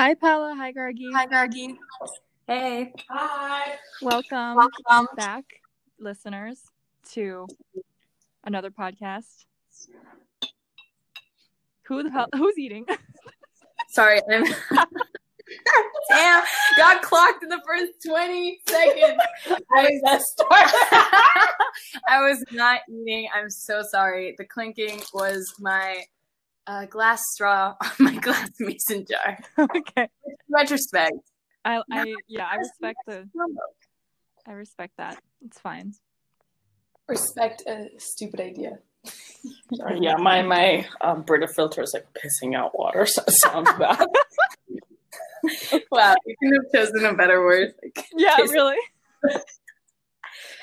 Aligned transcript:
Hi, 0.00 0.14
Paula. 0.14 0.54
Hi, 0.56 0.72
Gargi. 0.72 1.12
Hi, 1.12 1.26
Gargi. 1.26 1.76
Hey. 2.46 2.90
Hi. 3.10 3.74
Welcome, 4.00 4.56
Welcome. 4.56 5.08
back, 5.14 5.44
listeners, 5.98 6.62
to 7.10 7.46
another 8.42 8.70
podcast. 8.70 9.44
Who 11.82 12.02
the 12.02 12.10
hell? 12.10 12.28
Who's 12.34 12.56
eating? 12.58 12.86
Sorry, 13.90 14.22
I'm. 14.32 14.44
Damn, 16.08 16.44
got 16.78 17.02
clocked 17.02 17.42
in 17.42 17.50
the 17.50 17.60
first 17.66 17.92
20 18.06 18.58
seconds. 18.70 19.20
I 19.76 20.00
was, 20.02 20.34
I 22.08 22.20
was 22.26 22.42
not 22.52 22.80
eating. 22.88 23.28
I'm 23.34 23.50
so 23.50 23.82
sorry. 23.82 24.34
The 24.38 24.46
clinking 24.46 25.02
was 25.12 25.52
my 25.60 26.04
uh, 26.70 26.86
glass 26.86 27.20
straw 27.32 27.74
on 27.82 27.90
my 27.98 28.14
glass 28.16 28.48
mason 28.60 29.04
jar. 29.08 29.38
okay. 29.58 30.08
Retrospect. 30.48 31.16
I, 31.64 31.82
I, 31.90 32.14
yeah, 32.28 32.46
I 32.50 32.56
respect 32.56 32.98
the. 33.06 33.28
I 34.46 34.52
respect 34.52 34.94
that. 34.96 35.20
It's 35.44 35.58
fine. 35.60 35.92
Respect 37.08 37.62
a 37.66 37.88
stupid 37.98 38.40
idea. 38.40 38.78
Sorry, 39.74 39.98
yeah, 40.00 40.16
my 40.16 40.42
my 40.42 40.86
um, 41.00 41.22
Brita 41.22 41.48
filter 41.48 41.82
is 41.82 41.92
like 41.94 42.06
pissing 42.14 42.54
out 42.54 42.78
water, 42.78 43.04
so 43.06 43.22
it 43.26 43.34
sounds 43.42 43.70
bad. 43.78 44.06
Wow, 45.90 46.14
you 46.26 46.36
couldn't 46.38 46.64
have 46.64 46.72
chosen 46.86 47.04
a 47.06 47.14
better 47.14 47.42
word. 47.42 47.74
Like, 47.82 48.06
Yeah, 48.16 48.36
piss- 48.36 48.52
really. 48.52 48.76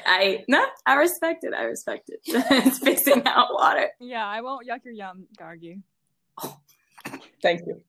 I 0.05 0.45
no, 0.47 0.65
I 0.85 0.95
respect 0.95 1.43
it. 1.43 1.53
I 1.53 1.63
respect 1.63 2.09
it. 2.09 2.19
it's 2.25 2.79
pissing 2.79 3.23
out 3.25 3.53
water. 3.53 3.89
Yeah, 3.99 4.25
I 4.25 4.41
won't 4.41 4.67
yuck 4.67 4.83
your 4.85 4.93
yum, 4.93 5.27
Gargi. 5.37 5.81
Thank 7.41 7.61
you. 7.65 7.81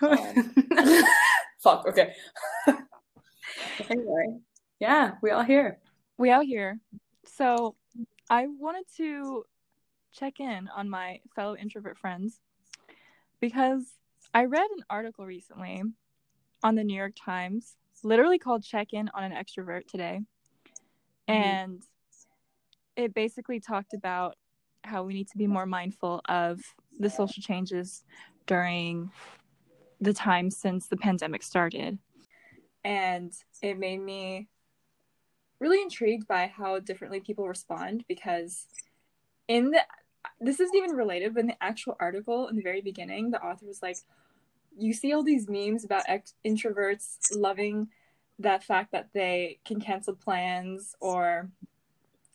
Um, 0.00 0.52
Fuck. 1.62 1.86
Okay. 1.86 2.12
anyway, 3.90 4.38
yeah, 4.80 5.12
we 5.22 5.30
all 5.30 5.44
here. 5.44 5.78
We 6.18 6.30
out 6.30 6.44
here. 6.44 6.78
So, 7.24 7.76
I 8.28 8.46
wanted 8.46 8.84
to 8.96 9.44
check 10.12 10.40
in 10.40 10.68
on 10.74 10.90
my 10.90 11.20
fellow 11.34 11.56
introvert 11.56 11.98
friends 11.98 12.40
because 13.40 13.84
I 14.34 14.44
read 14.44 14.68
an 14.76 14.84
article 14.88 15.26
recently 15.26 15.82
on 16.62 16.74
the 16.74 16.84
New 16.84 16.96
York 16.96 17.12
Times, 17.16 17.76
literally 18.02 18.38
called 18.38 18.62
Check 18.64 18.92
In 18.92 19.10
on 19.14 19.24
an 19.24 19.32
Extrovert 19.32 19.86
today. 19.86 20.20
Mm-hmm. 21.28 21.32
And 21.32 21.82
it 22.96 23.14
basically 23.14 23.60
talked 23.60 23.94
about 23.94 24.36
how 24.84 25.04
we 25.04 25.14
need 25.14 25.28
to 25.28 25.38
be 25.38 25.46
more 25.46 25.66
mindful 25.66 26.20
of 26.28 26.60
the 27.02 27.10
social 27.10 27.42
changes 27.42 28.04
during 28.46 29.10
the 30.00 30.12
time 30.12 30.50
since 30.50 30.86
the 30.88 30.96
pandemic 30.96 31.42
started. 31.42 31.98
And 32.84 33.32
it 33.62 33.78
made 33.78 34.00
me 34.00 34.48
really 35.60 35.80
intrigued 35.80 36.26
by 36.26 36.46
how 36.48 36.80
differently 36.80 37.20
people 37.20 37.46
respond 37.46 38.04
because 38.08 38.66
in 39.46 39.70
the 39.70 39.80
this 40.40 40.60
isn't 40.60 40.76
even 40.76 40.96
related, 40.96 41.34
but 41.34 41.40
in 41.40 41.46
the 41.46 41.62
actual 41.62 41.96
article 42.00 42.48
in 42.48 42.56
the 42.56 42.62
very 42.62 42.80
beginning, 42.80 43.30
the 43.30 43.40
author 43.40 43.66
was 43.66 43.82
like, 43.82 43.96
you 44.76 44.92
see 44.92 45.12
all 45.12 45.22
these 45.22 45.48
memes 45.48 45.84
about 45.84 46.02
ex- 46.08 46.34
introverts 46.44 47.16
loving 47.36 47.88
that 48.38 48.64
fact 48.64 48.92
that 48.92 49.08
they 49.14 49.58
can 49.64 49.80
cancel 49.80 50.14
plans 50.14 50.94
or 51.00 51.50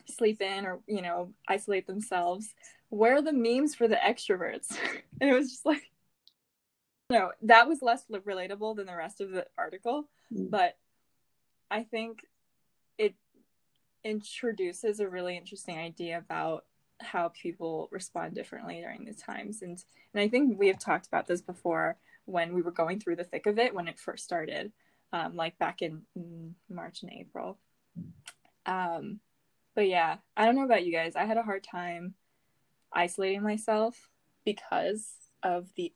sleep 0.07 0.41
in 0.41 0.65
or 0.65 0.79
you 0.87 1.01
know 1.01 1.33
isolate 1.49 1.85
themselves 1.85 2.53
where 2.89 3.15
are 3.15 3.21
the 3.21 3.33
memes 3.33 3.75
for 3.75 3.87
the 3.87 3.95
extroverts? 3.95 4.77
And 5.19 5.29
it 5.29 5.33
was 5.33 5.49
just 5.49 5.65
like 5.65 5.89
no 7.09 7.31
that 7.41 7.67
was 7.67 7.81
less 7.81 8.03
relatable 8.11 8.75
than 8.75 8.85
the 8.85 8.95
rest 8.95 9.21
of 9.21 9.31
the 9.31 9.45
article 9.57 10.07
Mm. 10.33 10.49
but 10.49 10.77
i 11.71 11.83
think 11.83 12.19
it 12.97 13.15
introduces 14.03 14.99
a 14.99 15.07
really 15.07 15.37
interesting 15.37 15.77
idea 15.77 16.17
about 16.17 16.65
how 16.99 17.29
people 17.29 17.87
respond 17.91 18.33
differently 18.33 18.81
during 18.81 19.05
these 19.05 19.21
times. 19.21 19.61
And 19.61 19.81
and 20.13 20.21
i 20.21 20.27
think 20.27 20.57
we 20.59 20.67
have 20.67 20.79
talked 20.79 21.07
about 21.07 21.27
this 21.27 21.41
before 21.41 21.97
when 22.25 22.53
we 22.53 22.61
were 22.61 22.71
going 22.71 22.99
through 22.99 23.15
the 23.17 23.23
thick 23.23 23.45
of 23.45 23.57
it 23.59 23.73
when 23.73 23.87
it 23.87 23.99
first 23.99 24.23
started 24.23 24.71
um, 25.13 25.35
like 25.35 25.57
back 25.57 25.81
in 25.81 26.01
mm, 26.17 26.51
march 26.69 27.03
and 27.03 27.11
april. 27.13 27.57
Um, 28.65 29.19
but 29.75 29.87
yeah 29.87 30.17
i 30.35 30.45
don't 30.45 30.55
know 30.55 30.65
about 30.65 30.85
you 30.85 30.91
guys. 30.91 31.15
I 31.15 31.25
had 31.25 31.37
a 31.37 31.43
hard 31.43 31.63
time 31.63 32.15
isolating 32.97 33.43
myself 33.43 34.09
because 34.43 35.07
of 35.43 35.67
the 35.75 35.93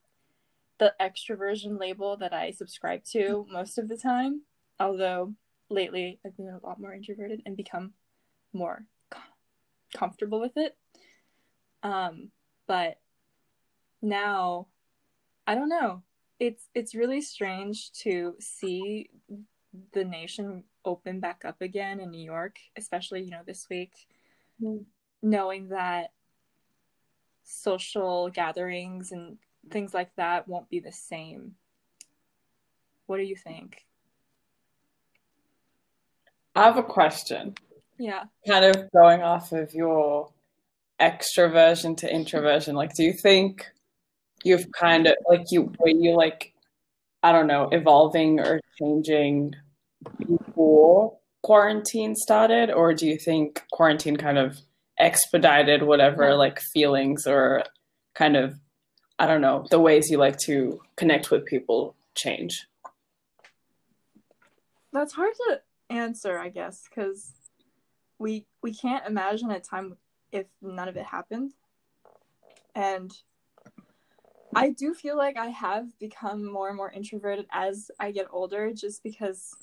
the 0.77 0.93
extroversion 1.01 1.79
label 1.79 2.15
that 2.17 2.33
i 2.33 2.51
subscribe 2.51 3.03
to 3.03 3.45
most 3.51 3.77
of 3.77 3.87
the 3.87 3.97
time. 3.97 4.41
Although 4.79 5.33
lately 5.69 6.19
i've 6.25 6.37
been 6.37 6.47
a 6.49 6.65
lot 6.65 6.79
more 6.79 6.93
introverted 6.93 7.41
and 7.45 7.57
become 7.57 7.93
more 8.53 8.85
co- 9.09 9.19
comfortable 9.95 10.39
with 10.39 10.55
it. 10.55 10.77
Um 11.83 12.29
but 12.67 12.99
now 14.01 14.67
i 15.47 15.55
don't 15.55 15.69
know. 15.69 16.03
It's 16.39 16.69
it's 16.73 16.95
really 16.95 17.21
strange 17.21 17.91
to 18.03 18.35
see 18.39 19.09
the 19.93 20.03
nation 20.03 20.63
open 20.83 21.19
back 21.19 21.43
up 21.45 21.61
again 21.61 21.99
in 22.01 22.09
new 22.11 22.25
york 22.35 22.57
especially 22.75 23.21
you 23.21 23.29
know 23.29 23.43
this 23.45 23.67
week. 23.69 23.93
Mm. 24.61 24.83
knowing 25.21 25.69
that 25.69 26.11
social 27.43 28.29
gatherings 28.29 29.11
and 29.11 29.37
things 29.69 29.93
like 29.93 30.13
that 30.15 30.47
won't 30.47 30.69
be 30.69 30.79
the 30.79 30.91
same 30.91 31.55
what 33.05 33.17
do 33.17 33.23
you 33.23 33.35
think 33.35 33.85
I 36.55 36.63
have 36.65 36.77
a 36.77 36.83
question. 36.83 37.55
yeah 37.97 38.23
Kind 38.47 38.65
of 38.65 38.91
going 38.91 39.21
off 39.21 39.51
of 39.51 39.73
your 39.73 40.31
extroversion 41.01 41.97
to 41.97 42.13
introversion. 42.13 42.75
Like, 42.75 42.93
do 42.93 43.03
you 43.03 43.13
think 43.13 43.65
you've 44.43 44.71
kind 44.71 45.07
of 45.07 45.15
like 45.27 45.45
you 45.51 45.73
were 45.79 45.89
you 45.89 46.15
like 46.15 46.53
I 47.23 47.31
don't 47.31 47.47
know 47.47 47.69
evolving 47.71 48.39
or 48.39 48.59
changing 48.79 49.55
before 50.17 51.17
quarantine 51.43 52.15
started, 52.15 52.71
or 52.71 52.93
do 52.93 53.07
you 53.07 53.17
think 53.17 53.63
quarantine 53.71 54.17
kind 54.17 54.37
of 54.37 54.57
expedited 55.01 55.83
whatever 55.83 56.35
like 56.35 56.59
feelings 56.59 57.27
or 57.27 57.63
kind 58.13 58.35
of 58.35 58.55
I 59.19 59.27
don't 59.27 59.41
know 59.41 59.65
the 59.69 59.79
ways 59.79 60.09
you 60.09 60.17
like 60.17 60.37
to 60.39 60.81
connect 60.95 61.31
with 61.31 61.45
people 61.45 61.95
change? 62.15 62.67
that's 64.93 65.13
hard 65.13 65.33
to 65.33 65.61
answer 65.89 66.37
i 66.37 66.49
guess 66.49 66.87
because 66.89 67.33
we 68.19 68.45
we 68.61 68.73
can't 68.73 69.05
imagine 69.07 69.51
a 69.51 69.59
time 69.59 69.97
if 70.31 70.45
none 70.61 70.87
of 70.87 70.95
it 70.95 71.05
happened 71.05 71.51
and 72.75 73.11
i 74.55 74.69
do 74.69 74.93
feel 74.93 75.17
like 75.17 75.37
i 75.37 75.47
have 75.47 75.87
become 75.99 76.49
more 76.49 76.67
and 76.67 76.77
more 76.77 76.91
introverted 76.91 77.45
as 77.51 77.91
i 77.99 78.11
get 78.11 78.27
older 78.31 78.71
just 78.73 79.03
because 79.03 79.53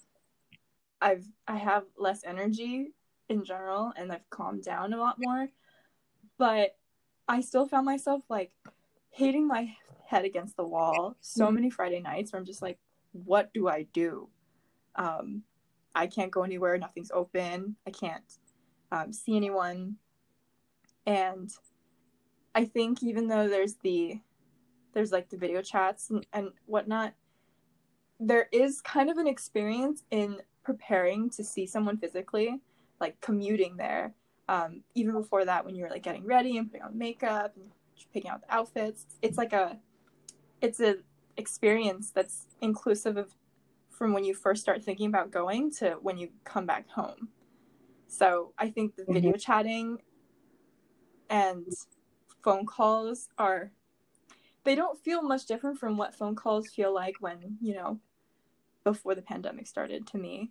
i've 1.00 1.24
i 1.46 1.56
have 1.56 1.84
less 1.96 2.22
energy 2.24 2.92
in 3.28 3.44
general 3.44 3.92
and 3.96 4.12
i've 4.12 4.28
calmed 4.30 4.62
down 4.62 4.92
a 4.92 4.98
lot 4.98 5.16
more 5.18 5.48
but 6.38 6.76
i 7.26 7.40
still 7.40 7.66
found 7.66 7.84
myself 7.84 8.22
like 8.28 8.52
hitting 9.10 9.46
my 9.46 9.74
head 10.06 10.24
against 10.24 10.56
the 10.56 10.64
wall 10.64 11.16
so 11.20 11.50
many 11.50 11.68
friday 11.68 12.00
nights 12.00 12.32
where 12.32 12.40
i'm 12.40 12.46
just 12.46 12.62
like 12.62 12.78
what 13.12 13.52
do 13.52 13.68
i 13.68 13.86
do 13.92 14.28
um, 14.98 15.42
I 15.94 16.06
can't 16.06 16.30
go 16.30 16.42
anywhere. 16.42 16.76
Nothing's 16.76 17.10
open. 17.12 17.76
I 17.86 17.90
can't 17.90 18.24
um, 18.92 19.12
see 19.12 19.36
anyone. 19.36 19.96
And 21.06 21.50
I 22.54 22.66
think 22.66 23.02
even 23.02 23.28
though 23.28 23.48
there's 23.48 23.76
the 23.82 24.20
there's 24.94 25.12
like 25.12 25.28
the 25.28 25.36
video 25.36 25.62
chats 25.62 26.10
and, 26.10 26.26
and 26.32 26.50
whatnot, 26.66 27.14
there 28.18 28.48
is 28.52 28.80
kind 28.80 29.10
of 29.10 29.18
an 29.18 29.26
experience 29.26 30.02
in 30.10 30.38
preparing 30.64 31.30
to 31.30 31.44
see 31.44 31.66
someone 31.66 31.98
physically, 31.98 32.60
like 33.00 33.20
commuting 33.20 33.76
there. 33.76 34.14
Um, 34.48 34.82
even 34.94 35.12
before 35.12 35.44
that, 35.44 35.64
when 35.64 35.74
you're 35.74 35.90
like 35.90 36.02
getting 36.02 36.24
ready 36.24 36.56
and 36.56 36.70
putting 36.70 36.86
on 36.86 36.96
makeup 36.96 37.54
and 37.56 37.70
picking 38.12 38.30
out 38.30 38.40
the 38.40 38.54
outfits, 38.54 39.04
it's 39.22 39.36
like 39.36 39.52
a 39.52 39.78
it's 40.60 40.80
a 40.80 40.96
experience 41.36 42.10
that's 42.10 42.46
inclusive 42.60 43.16
of 43.16 43.34
from 43.90 44.12
when 44.12 44.24
you 44.24 44.34
first 44.34 44.62
start 44.62 44.82
thinking 44.82 45.08
about 45.08 45.30
going 45.30 45.70
to 45.72 45.98
when 46.02 46.18
you 46.18 46.28
come 46.44 46.66
back 46.66 46.88
home. 46.88 47.28
So 48.06 48.52
I 48.58 48.70
think 48.70 48.96
the 48.96 49.04
video 49.08 49.32
chatting 49.32 49.98
and 51.28 51.66
phone 52.42 52.64
calls 52.64 53.28
are 53.38 53.70
they 54.64 54.74
don't 54.74 54.98
feel 55.02 55.22
much 55.22 55.46
different 55.46 55.78
from 55.78 55.96
what 55.96 56.14
phone 56.14 56.34
calls 56.34 56.68
feel 56.68 56.94
like 56.94 57.16
when, 57.20 57.58
you 57.60 57.74
know, 57.74 57.98
before 58.84 59.14
the 59.14 59.22
pandemic 59.22 59.66
started 59.66 60.06
to 60.08 60.18
me 60.18 60.50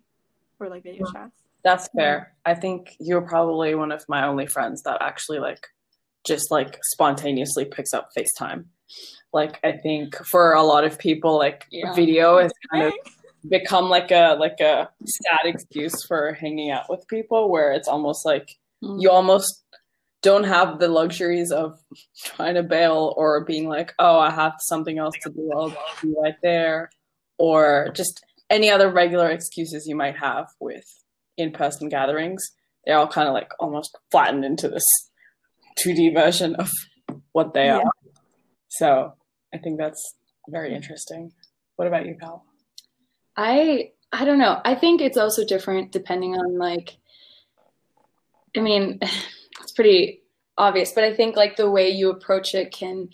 or 0.60 0.68
like 0.68 0.82
video 0.82 1.06
chats. 1.10 1.47
That's 1.68 1.88
fair. 1.96 2.34
I 2.46 2.54
think 2.54 2.96
you're 2.98 3.20
probably 3.34 3.74
one 3.74 3.92
of 3.92 4.02
my 4.08 4.26
only 4.26 4.46
friends 4.46 4.82
that 4.84 4.98
actually 5.02 5.38
like 5.38 5.66
just 6.26 6.50
like 6.50 6.78
spontaneously 6.92 7.64
picks 7.66 7.92
up 7.92 8.08
FaceTime 8.16 8.64
like 9.34 9.60
I 9.62 9.72
think 9.72 10.16
for 10.24 10.54
a 10.54 10.62
lot 10.62 10.84
of 10.84 10.98
people, 10.98 11.36
like 11.36 11.66
Yeah. 11.70 11.92
video 11.94 12.38
has 12.38 12.50
kind 12.72 12.84
of 12.86 12.92
become 13.46 13.90
like 13.90 14.10
a 14.10 14.36
like 14.40 14.58
a 14.60 14.88
sad 15.04 15.40
excuse 15.44 15.96
for 16.06 16.32
hanging 16.32 16.70
out 16.70 16.86
with 16.88 17.06
people, 17.08 17.50
where 17.50 17.72
it's 17.72 17.88
almost 17.88 18.24
like 18.24 18.48
Mm. 18.82 19.02
you 19.02 19.10
almost 19.10 19.64
don't 20.22 20.44
have 20.44 20.78
the 20.78 20.88
luxuries 20.88 21.50
of 21.52 21.78
trying 22.24 22.54
to 22.54 22.62
bail 22.62 23.12
or 23.16 23.44
being 23.44 23.68
like, 23.68 23.92
oh, 23.98 24.18
I 24.18 24.30
have 24.30 24.54
something 24.60 24.96
else 24.98 25.14
to 25.24 25.30
do. 25.30 25.50
I'll 25.54 25.76
be 26.02 26.14
right 26.22 26.36
there, 26.42 26.88
or 27.38 27.90
just 27.92 28.24
any 28.48 28.70
other 28.70 28.88
regular 28.90 29.28
excuses 29.30 29.86
you 29.86 29.96
might 29.96 30.16
have 30.16 30.46
with 30.60 30.86
in-person 31.38 31.88
gatherings. 31.88 32.46
They're 32.84 32.98
all 32.98 33.06
kind 33.08 33.28
of 33.28 33.34
like 33.34 33.50
almost 33.58 33.96
flattened 34.10 34.44
into 34.44 34.68
this 34.68 34.84
2D 35.78 36.12
version 36.14 36.54
of 36.56 36.70
what 37.32 37.54
they 37.54 37.66
Yeah. 37.66 37.78
are. 37.78 37.92
So 38.68 39.14
I 39.54 39.58
think 39.58 39.78
that's 39.78 40.02
very 40.48 40.74
interesting. 40.74 41.32
What 41.76 41.88
about 41.88 42.06
you, 42.06 42.16
Cal? 42.20 42.44
I 43.36 43.92
I 44.12 44.24
don't 44.24 44.38
know. 44.38 44.60
I 44.64 44.74
think 44.74 45.00
it's 45.00 45.18
also 45.18 45.44
different 45.44 45.92
depending 45.92 46.34
on 46.34 46.58
like 46.58 46.96
I 48.56 48.60
mean, 48.60 48.98
it's 49.60 49.72
pretty 49.72 50.22
obvious, 50.56 50.92
but 50.92 51.04
I 51.04 51.14
think 51.14 51.36
like 51.36 51.56
the 51.56 51.70
way 51.70 51.90
you 51.90 52.10
approach 52.10 52.54
it 52.54 52.72
can 52.72 53.10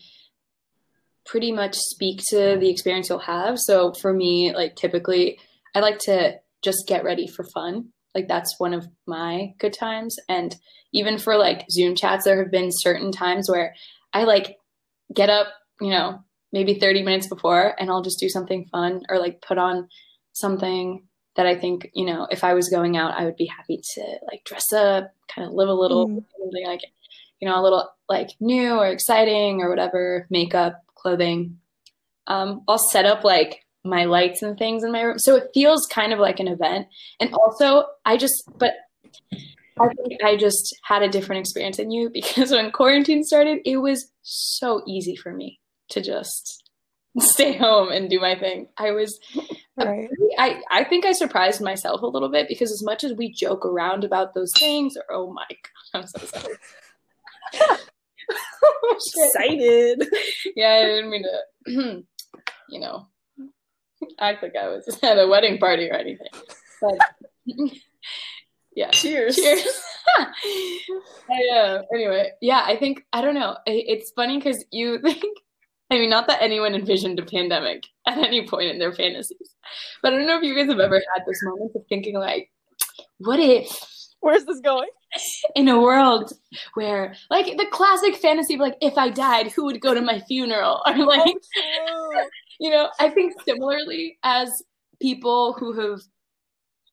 pretty 1.27 1.53
much 1.53 1.75
speak 1.75 2.21
to 2.31 2.57
the 2.61 2.71
experience 2.71 3.09
you'll 3.09 3.19
have. 3.19 3.59
So 3.59 3.93
for 3.93 4.13
me, 4.13 4.55
like 4.55 4.77
typically 4.77 5.39
I 5.75 5.81
like 5.81 5.99
to 6.01 6.39
just 6.63 6.87
get 6.87 7.05
ready 7.05 7.27
for 7.27 7.45
fun. 7.55 7.93
Like 8.15 8.29
that's 8.29 8.59
one 8.59 8.75
of 8.75 8.87
my 9.07 9.55
good 9.59 9.73
times 9.73 10.17
and 10.29 10.55
even 10.93 11.19
for 11.19 11.37
like 11.37 11.67
Zoom 11.71 11.97
chats 11.97 12.25
there 12.25 12.39
have 12.43 12.53
been 12.53 12.71
certain 12.71 13.11
times 13.11 13.51
where 13.51 13.75
I 14.13 14.25
like 14.25 14.59
get 15.13 15.29
up, 15.31 15.49
you 15.81 15.91
know, 15.91 16.23
maybe 16.53 16.75
30 16.75 17.03
minutes 17.03 17.27
before 17.27 17.75
and 17.81 17.91
I'll 17.91 18.03
just 18.03 18.21
do 18.21 18.29
something 18.29 18.67
fun 18.67 19.03
or 19.09 19.19
like 19.19 19.43
put 19.43 19.59
on 19.59 19.89
something 20.33 21.05
that 21.37 21.47
I 21.47 21.57
think, 21.59 21.91
you 21.95 22.07
know, 22.07 22.29
if 22.31 22.45
I 22.45 22.55
was 22.55 22.69
going 22.69 22.97
out, 22.97 23.15
I 23.19 23.25
would 23.25 23.35
be 23.37 23.47
happy 23.47 23.81
to 23.95 24.19
like 24.31 24.45
dress 24.45 24.73
up, 24.73 25.13
kind 25.35 25.49
of 25.49 25.53
live 25.55 25.69
a 25.69 25.75
little, 25.75 26.07
Mhm. 26.09 26.25
something 26.41 26.67
like, 26.67 26.83
you 27.41 27.49
know, 27.49 27.61
a 27.61 27.63
little 27.63 27.91
like 28.09 28.31
new 28.39 28.75
or 28.75 28.87
exciting 28.87 29.61
or 29.61 29.69
whatever, 29.69 30.29
makeup, 30.31 30.81
clothing. 30.95 31.59
Um, 32.29 32.63
I'll 32.69 32.79
set 32.79 33.05
up 33.05 33.25
like 33.25 33.64
my 33.85 34.05
lights 34.05 34.43
and 34.43 34.59
things 34.59 34.83
in 34.83 34.93
my 34.93 35.03
room. 35.03 35.19
So 35.19 35.37
it 35.37 35.51
feels 35.53 35.87
kind 35.87 36.13
of 36.13 36.19
like 36.19 36.41
an 36.41 36.49
event. 36.49 36.89
And 37.21 37.33
also, 37.35 37.85
I 38.05 38.17
just, 38.17 38.43
but 38.59 38.75
I 39.81 39.89
think 39.89 40.23
I 40.25 40.37
just 40.37 40.77
had 40.85 41.03
a 41.03 41.09
different 41.09 41.41
experience 41.41 41.77
than 41.77 41.91
you 41.91 42.11
because 42.13 42.51
when 42.51 42.71
quarantine 42.71 43.25
started, 43.25 43.59
it 43.65 43.79
was 43.79 44.11
so 44.23 44.83
easy 44.87 45.17
for 45.17 45.33
me 45.33 45.61
to 45.91 46.01
just 46.01 46.71
stay 47.21 47.57
home 47.57 47.91
and 47.93 48.11
do 48.11 48.21
my 48.21 48.35
thing. 48.35 48.69
I 48.79 48.91
was 48.93 49.19
Right. 49.77 50.09
I, 50.39 50.61
I 50.71 50.85
think 50.85 51.05
I 51.05 51.13
surprised 51.13 51.61
myself 51.61 52.03
a 52.03 52.07
little 52.07 52.29
bit 52.29 52.47
because 52.49 52.71
as 52.71 52.83
much 52.83 53.03
as 53.03 53.13
we 53.13 53.33
joke 53.33 53.67
around 53.67 54.05
about 54.05 54.35
those 54.35 54.53
things, 54.57 54.97
or 54.97 55.05
oh 55.11 55.33
my 55.33 55.47
god, 55.49 56.01
I'm 56.01 56.07
so 56.07 56.27
sorry. 56.27 56.55
Oh. 58.67 58.97
Excited. 58.97 60.09
Yeah, 60.57 60.71
I 60.71 60.85
didn't 60.87 61.11
mean 61.11 61.25
to, 61.25 62.03
you 62.71 62.81
know, 62.81 63.07
act 64.21 64.43
like 64.43 64.55
I 64.57 64.69
was 64.69 64.87
at 65.03 65.19
a 65.19 65.27
wedding 65.27 65.59
party 65.59 65.89
or 65.91 65.95
anything. 65.95 66.29
But 66.81 66.99
yeah, 68.77 68.91
Cheers. 68.91 69.37
cheers. 69.37 69.67
I, 70.19 71.57
uh, 71.57 71.83
anyway, 71.95 72.31
yeah, 72.41 72.63
I 72.67 72.77
think 72.77 73.05
I 73.13 73.21
don't 73.21 73.35
know. 73.35 73.57
It's 73.67 74.11
funny 74.13 74.39
because 74.39 74.65
you 74.71 75.01
think. 75.01 75.23
I 75.91 75.99
mean, 75.99 76.11
not 76.11 76.27
that 76.29 76.43
anyone 76.43 76.75
envisioned 76.75 77.19
a 77.19 77.25
pandemic 77.25 77.85
at 78.07 78.17
any 78.19 78.49
point 78.49 78.71
in 78.71 78.79
their 78.79 78.93
fantasies, 78.93 79.55
but 80.03 80.13
I 80.13 80.17
don't 80.17 80.27
know 80.27 80.39
if 80.39 80.43
you 80.43 80.55
guys 80.57 80.69
have 80.69 80.81
ever 80.81 80.97
had 80.97 81.23
this 81.27 81.41
moment 81.45 81.73
of 81.77 81.83
thinking 81.89 82.19
like, 82.19 82.51
what 83.19 83.39
if 83.39 83.69
Where's 84.21 84.47
this 84.47 84.61
going? 84.61 84.89
in 85.55 85.69
a 85.69 85.79
world 85.81 86.33
where, 86.73 87.15
like, 87.31 87.45
the 87.59 87.67
classic 87.71 88.17
fantasy 88.17 88.55
of 88.55 88.61
like, 88.61 88.75
if 88.81 88.97
I 88.97 89.11
died, 89.11 89.53
who 89.53 89.67
would 89.67 89.81
go 89.83 89.93
to 89.93 90.01
my 90.01 90.19
funeral, 90.21 90.81
or 90.87 90.97
like, 90.97 91.37
Oh, 91.87 92.25
you 92.65 92.71
know, 92.71 92.89
I 92.99 93.11
think 93.11 93.35
similarly 93.45 94.17
as 94.23 94.51
people 94.99 95.53
who 95.53 95.75
have, 95.79 96.01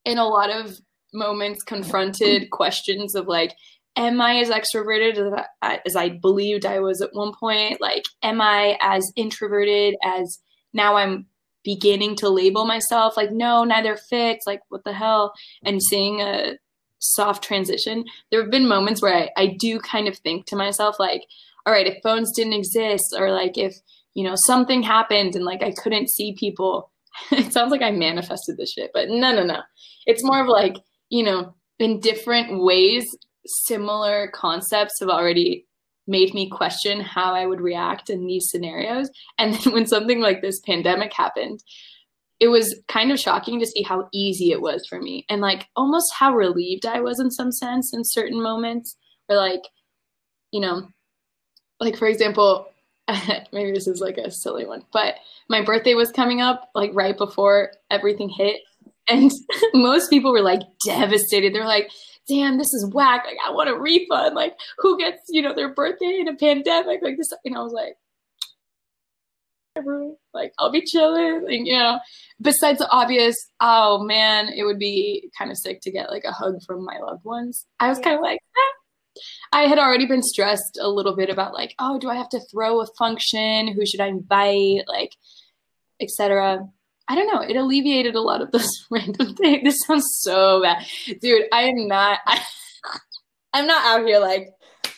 in 0.04 0.18
a 0.18 0.28
lot 0.28 0.50
of 0.50 0.78
moments, 1.14 1.64
confronted 1.64 2.50
questions 2.50 3.16
of 3.16 3.28
like, 3.28 3.56
am 3.96 4.20
I 4.20 4.36
as 4.40 4.50
extroverted 4.50 5.46
as 5.62 5.96
I, 5.96 6.10
believed 6.10 6.66
I 6.66 6.82
was 6.82 7.00
at 7.00 7.14
one 7.14 7.32
point? 7.40 7.80
Like, 7.80 8.04
am 8.22 8.42
I 8.42 8.78
as 8.82 9.14
introverted 9.16 9.96
as 10.04 10.40
now 10.74 10.98
I'm 10.98 11.28
beginning 11.64 12.18
to 12.18 12.28
label 12.28 12.66
myself? 12.66 13.16
Like, 13.16 13.32
no, 13.32 13.64
neither 13.64 13.96
fits. 13.96 14.46
Like, 14.46 14.60
what 14.68 14.84
the 14.84 14.92
hell? 14.92 15.32
And 15.64 15.82
seeing 15.82 16.20
a 16.20 16.58
soft 17.00 17.46
transition, 17.46 18.04
there 18.30 18.42
have 18.42 18.52
been 18.52 18.68
moments 18.68 19.02
where 19.02 19.16
I, 19.16 19.30
I 19.38 19.56
do 19.58 19.80
kind 19.80 20.10
of 20.10 20.18
think 20.18 20.48
to 20.48 20.58
myself, 20.58 21.00
like, 21.00 21.24
all 21.66 21.72
right, 21.72 21.88
if 21.88 22.04
phones 22.04 22.34
didn't 22.36 22.60
exist, 22.60 23.16
or 23.18 23.32
like 23.32 23.58
if 23.58 23.78
you 24.14 24.24
know 24.24 24.36
something 24.36 24.84
happened 24.84 25.36
and 25.36 25.46
like 25.46 25.64
I 25.64 25.72
couldn't 25.72 26.10
see 26.10 26.34
people, 26.34 26.92
it 27.32 27.54
sounds 27.54 27.72
like 27.72 27.82
I 27.82 27.92
manifested 27.92 28.58
this 28.58 28.74
shit, 28.74 28.92
but 28.94 29.10
no, 29.10 29.34
no, 29.34 29.44
no. 29.44 29.62
It's 30.06 30.24
more 30.24 30.42
of 30.42 30.48
like 30.48 30.78
you 31.10 31.24
know, 31.24 31.54
in 31.80 32.00
different 32.00 32.64
ways, 32.64 33.06
similar 33.46 34.30
concepts 34.34 35.00
have 35.00 35.10
already 35.10 35.68
made 36.08 36.34
me 36.34 36.50
question 36.50 37.00
how 37.00 37.34
I 37.34 37.46
would 37.46 37.62
react 37.62 38.10
in 38.10 38.26
these 38.26 38.50
scenarios. 38.50 39.10
And 39.38 39.54
then 39.64 39.74
when 39.74 39.88
something 39.88 40.20
like 40.20 40.42
this 40.42 40.60
pandemic 40.60 41.14
happened, 41.14 41.64
it 42.40 42.48
was 42.48 42.82
kind 42.88 43.12
of 43.12 43.20
shocking 43.20 43.60
to 43.60 43.68
see 43.68 43.84
how 43.84 44.10
easy 44.12 44.52
it 44.52 44.62
was 44.62 44.88
for 44.88 45.00
me 45.00 45.26
and 45.30 45.42
like 45.42 45.68
almost 45.76 46.12
how 46.12 46.34
relieved 46.34 46.88
I 46.88 47.00
was 47.00 47.20
in 47.20 47.30
some 47.30 47.52
sense 47.52 47.94
in 47.94 48.02
certain 48.04 48.42
moments 48.42 48.98
or 49.30 49.36
like, 49.36 49.62
you 50.52 50.60
know, 50.60 50.88
like 51.80 51.96
for 51.98 52.08
example, 52.08 52.71
maybe 53.52 53.72
this 53.72 53.88
is 53.88 54.00
like 54.00 54.18
a 54.18 54.32
silly 54.32 54.66
one, 54.66 54.84
but 54.92 55.16
my 55.50 55.62
birthday 55.62 55.94
was 55.94 56.12
coming 56.12 56.42
up 56.42 56.70
like 56.76 56.92
right 56.94 57.18
before 57.18 57.72
everything 57.90 58.30
hit. 58.30 58.58
And 59.08 59.32
most 59.74 60.10
people 60.10 60.32
were 60.32 60.42
like 60.42 60.62
devastated. 60.86 61.54
They're 61.54 61.66
like, 61.66 61.90
damn, 62.28 62.58
this 62.58 62.74
is 62.74 62.90
whack. 62.94 63.24
Like, 63.26 63.38
I 63.46 63.52
want 63.52 63.70
a 63.70 63.78
refund. 63.78 64.36
Like, 64.36 64.56
who 64.78 64.98
gets, 64.98 65.22
you 65.30 65.42
know, 65.42 65.54
their 65.54 65.74
birthday 65.74 66.18
in 66.20 66.28
a 66.28 66.36
pandemic? 66.36 67.02
Like 67.02 67.18
this. 67.18 67.34
And 67.44 67.56
I 67.56 67.62
was 67.62 67.74
like. 67.74 67.96
Like, 70.34 70.52
I'll 70.60 70.72
be 70.72 70.86
chilling. 70.86 71.46
Like, 71.46 71.62
you 71.66 71.78
know, 71.78 72.00
besides 72.42 72.80
the 72.80 72.90
obvious, 72.90 73.38
oh 73.62 74.04
man, 74.04 74.50
it 74.50 74.66
would 74.66 74.78
be 74.78 75.32
kind 75.38 75.50
of 75.50 75.58
sick 75.58 75.80
to 75.82 75.92
get 75.92 76.10
like 76.10 76.26
a 76.26 76.32
hug 76.32 76.62
from 76.68 76.84
my 76.84 76.98
loved 77.00 77.24
ones. 77.24 77.66
I 77.80 77.88
was 77.88 77.98
kind 78.00 78.18
of 78.18 78.22
like, 78.22 78.40
ah. 78.58 78.81
I 79.52 79.64
had 79.64 79.80
already 79.80 80.06
been 80.06 80.24
stressed 80.24 80.80
a 80.82 80.90
little 80.90 81.16
bit 81.16 81.30
about 81.30 81.54
like, 81.54 81.76
oh, 81.80 82.00
do 82.00 82.10
I 82.10 82.16
have 82.16 82.30
to 82.30 82.40
throw 82.52 82.82
a 82.82 82.88
function? 82.98 83.68
Who 83.68 83.86
should 83.86 84.02
I 84.02 84.08
invite? 84.08 84.88
Like, 84.88 85.16
etc. 86.02 86.68
I 87.08 87.16
don't 87.16 87.28
know. 87.28 87.42
It 87.42 87.58
alleviated 87.58 88.16
a 88.16 88.22
lot 88.22 88.42
of 88.42 88.52
those 88.54 88.72
random 88.92 89.36
things. 89.36 89.64
This 89.64 89.86
sounds 89.86 90.08
so 90.22 90.62
bad, 90.62 90.86
dude. 91.22 91.46
I 91.52 91.64
am 91.64 91.88
not. 91.88 92.20
I, 92.26 92.42
I'm 93.54 93.68
not 93.68 93.84
out 93.86 94.06
here 94.08 94.20
like, 94.20 94.50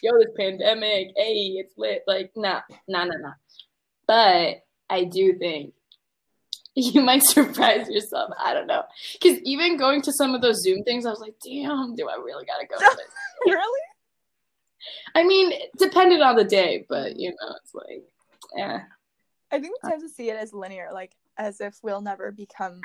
yo, 0.01 0.11
this 0.19 0.27
pandemic. 0.37 1.09
Hey, 1.15 1.55
it's 1.57 1.73
lit. 1.77 2.03
Like, 2.07 2.31
nah, 2.35 2.61
nah, 2.87 3.05
nah, 3.05 3.17
nah. 3.19 3.33
But 4.05 4.63
I 4.89 5.05
do 5.05 5.37
think 5.39 5.73
you 6.75 7.01
might 7.01 7.23
surprise 7.23 7.89
yourself. 7.89 8.31
I 8.43 8.53
don't 8.53 8.67
know, 8.67 8.83
because 9.13 9.39
even 9.43 9.77
going 9.77 10.01
to 10.03 10.11
some 10.11 10.35
of 10.35 10.41
those 10.41 10.61
Zoom 10.61 10.83
things, 10.83 11.05
I 11.05 11.09
was 11.09 11.19
like, 11.19 11.35
damn, 11.43 11.95
do 11.95 12.07
I 12.09 12.15
really 12.15 12.45
gotta 12.45 12.67
go? 12.67 12.77
To 12.77 12.95
this? 12.95 13.07
really? 13.45 13.81
I 15.15 15.23
mean, 15.23 15.51
it 15.51 15.69
depended 15.77 16.21
on 16.21 16.35
the 16.35 16.43
day, 16.43 16.85
but 16.89 17.17
you 17.17 17.29
know, 17.29 17.55
it's 17.63 17.73
like, 17.73 18.03
yeah. 18.55 18.83
I 19.51 19.59
think 19.59 19.75
we 19.83 19.89
tend 19.89 20.01
to 20.01 20.09
see 20.09 20.29
it 20.29 20.37
as 20.37 20.53
linear, 20.53 20.89
like 20.91 21.15
as 21.37 21.61
if 21.61 21.77
we'll 21.83 22.01
never 22.01 22.31
become 22.31 22.81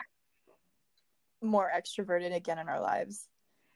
more 1.43 1.71
extroverted 1.75 2.35
again 2.35 2.59
in 2.59 2.69
our 2.69 2.81
lives. 2.81 3.27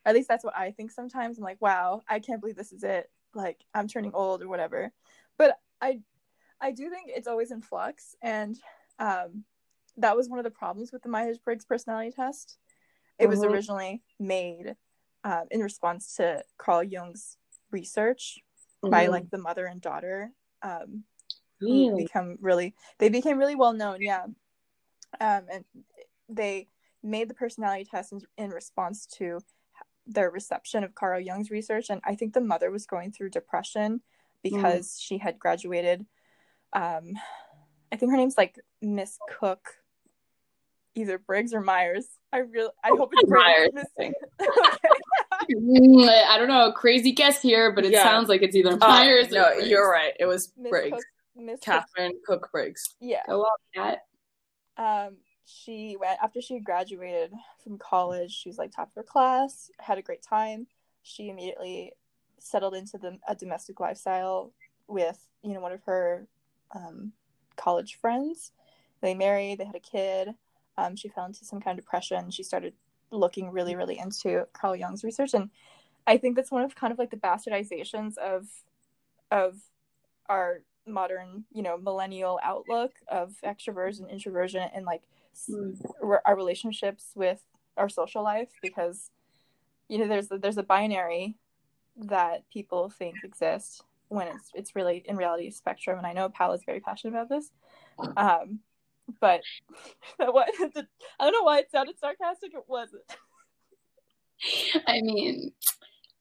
At 0.05 0.14
least 0.14 0.29
that's 0.29 0.45
what 0.45 0.57
I 0.57 0.73
think 0.73 0.91
sometimes. 0.91 1.38
I'm 1.38 1.45
like, 1.45 1.61
wow, 1.61 2.02
I 2.09 2.19
can't 2.19 2.41
believe 2.41 2.57
this 2.57 2.73
is 2.73 2.83
it. 2.83 3.11
Like 3.35 3.64
I'm 3.73 3.88
turning 3.88 4.12
old 4.14 4.43
or 4.43 4.49
whatever. 4.49 4.93
But 5.38 5.59
I 5.81 6.00
I 6.61 6.73
do 6.73 6.91
think 6.91 7.09
it's 7.09 7.29
always 7.29 7.50
in 7.50 7.61
flux 7.61 8.14
and 8.23 8.57
um 8.99 9.45
that 9.97 10.17
was 10.17 10.29
one 10.29 10.38
of 10.38 10.45
the 10.45 10.50
problems 10.50 10.91
with 10.93 11.02
the 11.02 11.09
Myers-Briggs 11.09 11.64
personality 11.67 12.12
test. 12.12 12.57
It 13.19 13.29
was 13.29 13.41
Mhm. 13.41 13.50
originally 13.50 14.02
made 14.19 14.75
um, 15.23 15.45
in 15.50 15.61
response 15.61 16.14
to 16.17 16.45
Carl 16.57 16.83
Jung's 16.83 17.37
research 17.73 18.38
by 18.83 19.07
like 19.07 19.31
the 19.31 19.38
mother 19.38 19.67
and 19.67 19.81
daughter 19.81 20.31
um, 20.62 21.05
really, 21.61 22.05
become 22.05 22.37
really 22.41 22.75
they 22.99 23.09
became 23.09 23.38
really 23.38 23.55
well 23.55 23.73
known 23.73 24.00
yeah 24.00 24.25
um 25.21 25.43
and 25.52 25.64
they 26.29 26.69
made 27.02 27.29
the 27.29 27.35
personality 27.35 27.85
test 27.85 28.12
in, 28.12 28.21
in 28.38 28.50
response 28.50 29.07
to 29.07 29.41
their 30.07 30.31
reception 30.31 30.83
of 30.83 30.95
carl 30.95 31.21
jung's 31.21 31.50
research 31.50 31.91
and 31.91 32.00
i 32.05 32.14
think 32.14 32.33
the 32.33 32.41
mother 32.41 32.71
was 32.71 32.87
going 32.87 33.12
through 33.12 33.31
depression 33.31 34.00
because 34.43 34.99
she 35.00 35.19
had 35.19 35.38
graduated 35.38 36.05
um, 36.73 37.12
I 37.93 37.97
think 37.97 38.11
her 38.11 38.17
name's 38.17 38.38
like 38.38 38.59
Miss 38.81 39.19
Cook, 39.38 39.76
either 40.95 41.19
Briggs 41.19 41.52
or 41.52 41.61
Myers. 41.61 42.07
I 42.33 42.38
really, 42.38 42.71
I 42.83 42.88
hope 42.88 43.12
it's 43.12 43.31
Myers, 43.31 43.71
Briggs. 43.97 44.14
I 44.41 44.45
okay. 44.45 44.88
Mm, 45.51 46.09
I 46.09 46.39
don't 46.39 46.49
know, 46.49 46.73
crazy 46.73 47.13
guess 47.13 47.41
here, 47.43 47.73
but 47.73 47.85
it 47.85 47.93
Yeah. 47.93 48.03
sounds 48.03 48.29
like 48.29 48.43
it's 48.43 48.55
either 48.57 48.73
Uh, 48.73 48.77
Myers. 48.89 49.29
or 49.33 49.35
no, 49.37 49.55
Briggs. 49.55 49.69
you're 49.69 49.91
right. 49.91 50.15
It 50.19 50.27
was 50.27 50.53
Miss 50.57 50.71
Briggs. 50.71 50.97
Cook, 50.97 51.05
Miss 51.37 51.61
Cook. 51.61 51.65
Katharine 51.65 52.21
Cook 52.27 52.51
Briggs. 52.53 52.97
Yeah. 53.01 53.23
Go 53.27 53.43
on, 53.43 53.57
Kat. 53.75 54.07
Um, 54.77 55.17
she 55.45 55.97
went 55.99 56.19
after 56.23 56.41
she 56.41 56.61
graduated 56.61 57.33
from 57.63 57.79
college. 57.79 58.31
She 58.33 58.49
was 58.49 58.59
like 58.59 58.73
top 58.73 58.89
of 58.89 58.95
her 58.95 59.03
class, 59.03 59.71
had 59.79 59.99
a 59.99 60.03
great 60.03 60.23
time. 60.23 60.67
She 61.03 61.29
immediately 61.29 61.93
settled 62.39 62.75
into 62.75 62.99
the 62.99 63.19
a 63.29 63.35
domestic 63.35 63.79
lifestyle 63.81 64.53
with 64.89 65.29
you 65.43 65.53
know 65.55 65.61
one 65.61 65.73
of 65.73 65.83
her 65.85 66.27
um, 66.75 67.13
college 67.57 67.97
friends. 67.97 68.53
They 69.01 69.15
married. 69.15 69.59
They 69.59 69.65
had 69.65 69.75
a 69.75 69.81
kid. 69.81 70.35
Um, 70.79 70.97
she 70.97 71.09
fell 71.09 71.27
into 71.27 71.45
some 71.45 71.61
kind 71.61 71.79
of 71.79 71.85
depression. 71.85 72.31
She 72.31 72.43
started 72.45 72.75
looking 73.12 73.50
really, 73.52 73.76
really 73.76 73.99
into 73.99 74.47
Carl 74.54 74.76
Jung's 74.76 75.04
research, 75.04 75.35
and 75.35 75.50
I 76.07 76.19
think 76.19 76.37
that's 76.37 76.50
one 76.52 76.64
of 76.64 76.75
kind 76.75 76.92
of 76.92 76.99
like 76.99 77.11
the 77.11 77.16
bastardizations 77.19 78.19
of 78.19 78.49
of 79.31 79.59
our 80.28 80.62
modern, 80.87 81.45
you 81.52 81.62
know, 81.62 81.78
millennial 81.78 82.40
outlook 82.42 82.92
of 83.09 83.35
extroversion, 83.45 84.11
introversion, 84.11 84.69
and 84.75 84.87
like 84.87 85.02
Hmm. 85.49 85.73
our 86.02 86.37
relationships 86.37 87.12
with 87.14 87.40
our 87.76 87.88
social 87.88 88.23
life 88.23 88.50
because 88.61 89.11
you 89.88 89.99
know 89.99 90.09
there's 90.09 90.28
there's 90.28 90.59
a 90.59 90.62
binary 90.62 91.37
that 91.97 92.49
people 92.50 92.90
think 92.90 93.16
exists 93.25 93.83
when 94.09 94.28
it's 94.28 94.50
it's 94.54 94.76
really 94.76 95.02
in 95.07 95.16
reality 95.16 95.49
a 95.49 95.52
spectrum. 95.52 95.99
And 95.99 96.07
I 96.07 96.12
know 96.12 96.28
Pal 96.28 96.52
is 96.52 96.64
very 96.64 96.81
passionate 96.81 97.14
about 97.14 97.28
this. 97.28 97.50
Um 98.16 98.61
but 99.21 99.40
what 100.16 100.49
I 100.61 101.25
don't 101.25 101.32
know 101.32 101.42
why 101.42 101.59
it 101.59 101.71
sounded 101.71 101.99
sarcastic 101.99 102.52
it 102.54 102.64
wasn't 102.66 103.02
I 104.87 105.00
mean, 105.02 105.52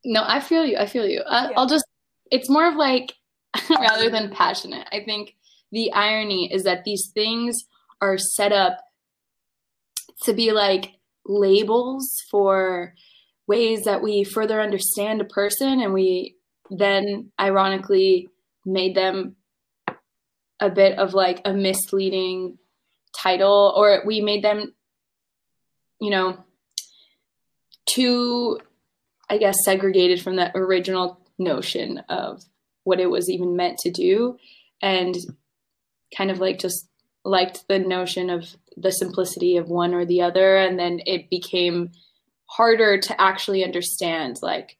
no, 0.05 0.23
I 0.25 0.39
feel 0.39 0.65
you. 0.65 0.77
I 0.77 0.85
feel 0.85 1.07
you. 1.07 1.21
I, 1.21 1.49
Yeah. 1.49 1.53
I'll 1.57 1.67
just, 1.67 1.85
it's 2.31 2.49
more 2.49 2.67
of 2.67 2.75
like, 2.75 3.13
rather 3.69 4.09
than 4.09 4.31
passionate, 4.31 4.87
I 4.91 5.03
think 5.03 5.35
the 5.71 5.91
irony 5.93 6.51
is 6.51 6.63
that 6.63 6.83
these 6.83 7.11
things 7.13 7.65
are 8.01 8.17
set 8.17 8.51
up 8.51 8.79
to 10.23 10.33
be 10.33 10.51
like 10.51 10.93
labels 11.25 12.09
for 12.29 12.93
ways 13.47 13.83
that 13.83 14.01
we 14.01 14.23
further 14.23 14.61
understand 14.61 15.21
a 15.21 15.25
person 15.25 15.81
and 15.81 15.93
we 15.93 16.35
then 16.69 17.31
ironically 17.39 18.29
made 18.65 18.95
them 18.95 19.35
a 20.59 20.69
bit 20.69 20.97
of 20.99 21.13
like 21.13 21.41
a 21.43 21.53
misleading 21.53 22.57
title 23.15 23.73
or 23.75 24.01
we 24.05 24.21
made 24.21 24.43
them 24.43 24.73
you 25.99 26.09
know 26.09 26.37
too 27.85 28.59
i 29.29 29.37
guess 29.37 29.55
segregated 29.63 30.21
from 30.21 30.35
the 30.35 30.55
original 30.57 31.19
notion 31.37 31.99
of 32.09 32.41
what 32.83 32.99
it 32.99 33.09
was 33.09 33.29
even 33.29 33.55
meant 33.55 33.77
to 33.77 33.91
do 33.91 34.37
and 34.81 35.15
kind 36.15 36.31
of 36.31 36.39
like 36.39 36.59
just 36.59 36.87
liked 37.23 37.67
the 37.67 37.79
notion 37.79 38.29
of 38.29 38.55
the 38.77 38.91
simplicity 38.91 39.57
of 39.57 39.69
one 39.69 39.93
or 39.93 40.05
the 40.05 40.21
other 40.21 40.57
and 40.57 40.79
then 40.79 40.99
it 41.05 41.29
became 41.29 41.91
harder 42.45 42.99
to 42.99 43.19
actually 43.21 43.63
understand 43.63 44.37
like 44.41 44.77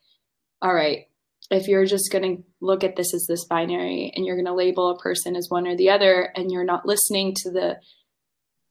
all 0.61 0.73
right 0.73 1.07
if 1.51 1.67
you're 1.67 1.85
just 1.85 2.11
going 2.11 2.37
to 2.37 2.43
look 2.61 2.83
at 2.83 2.95
this 2.95 3.13
as 3.13 3.25
this 3.27 3.45
binary 3.45 4.11
and 4.15 4.25
you're 4.25 4.37
going 4.37 4.45
to 4.45 4.53
label 4.53 4.89
a 4.89 4.97
person 4.97 5.35
as 5.35 5.49
one 5.49 5.67
or 5.67 5.75
the 5.75 5.89
other 5.89 6.31
and 6.35 6.49
you're 6.49 6.63
not 6.63 6.85
listening 6.85 7.33
to 7.35 7.51
the 7.51 7.77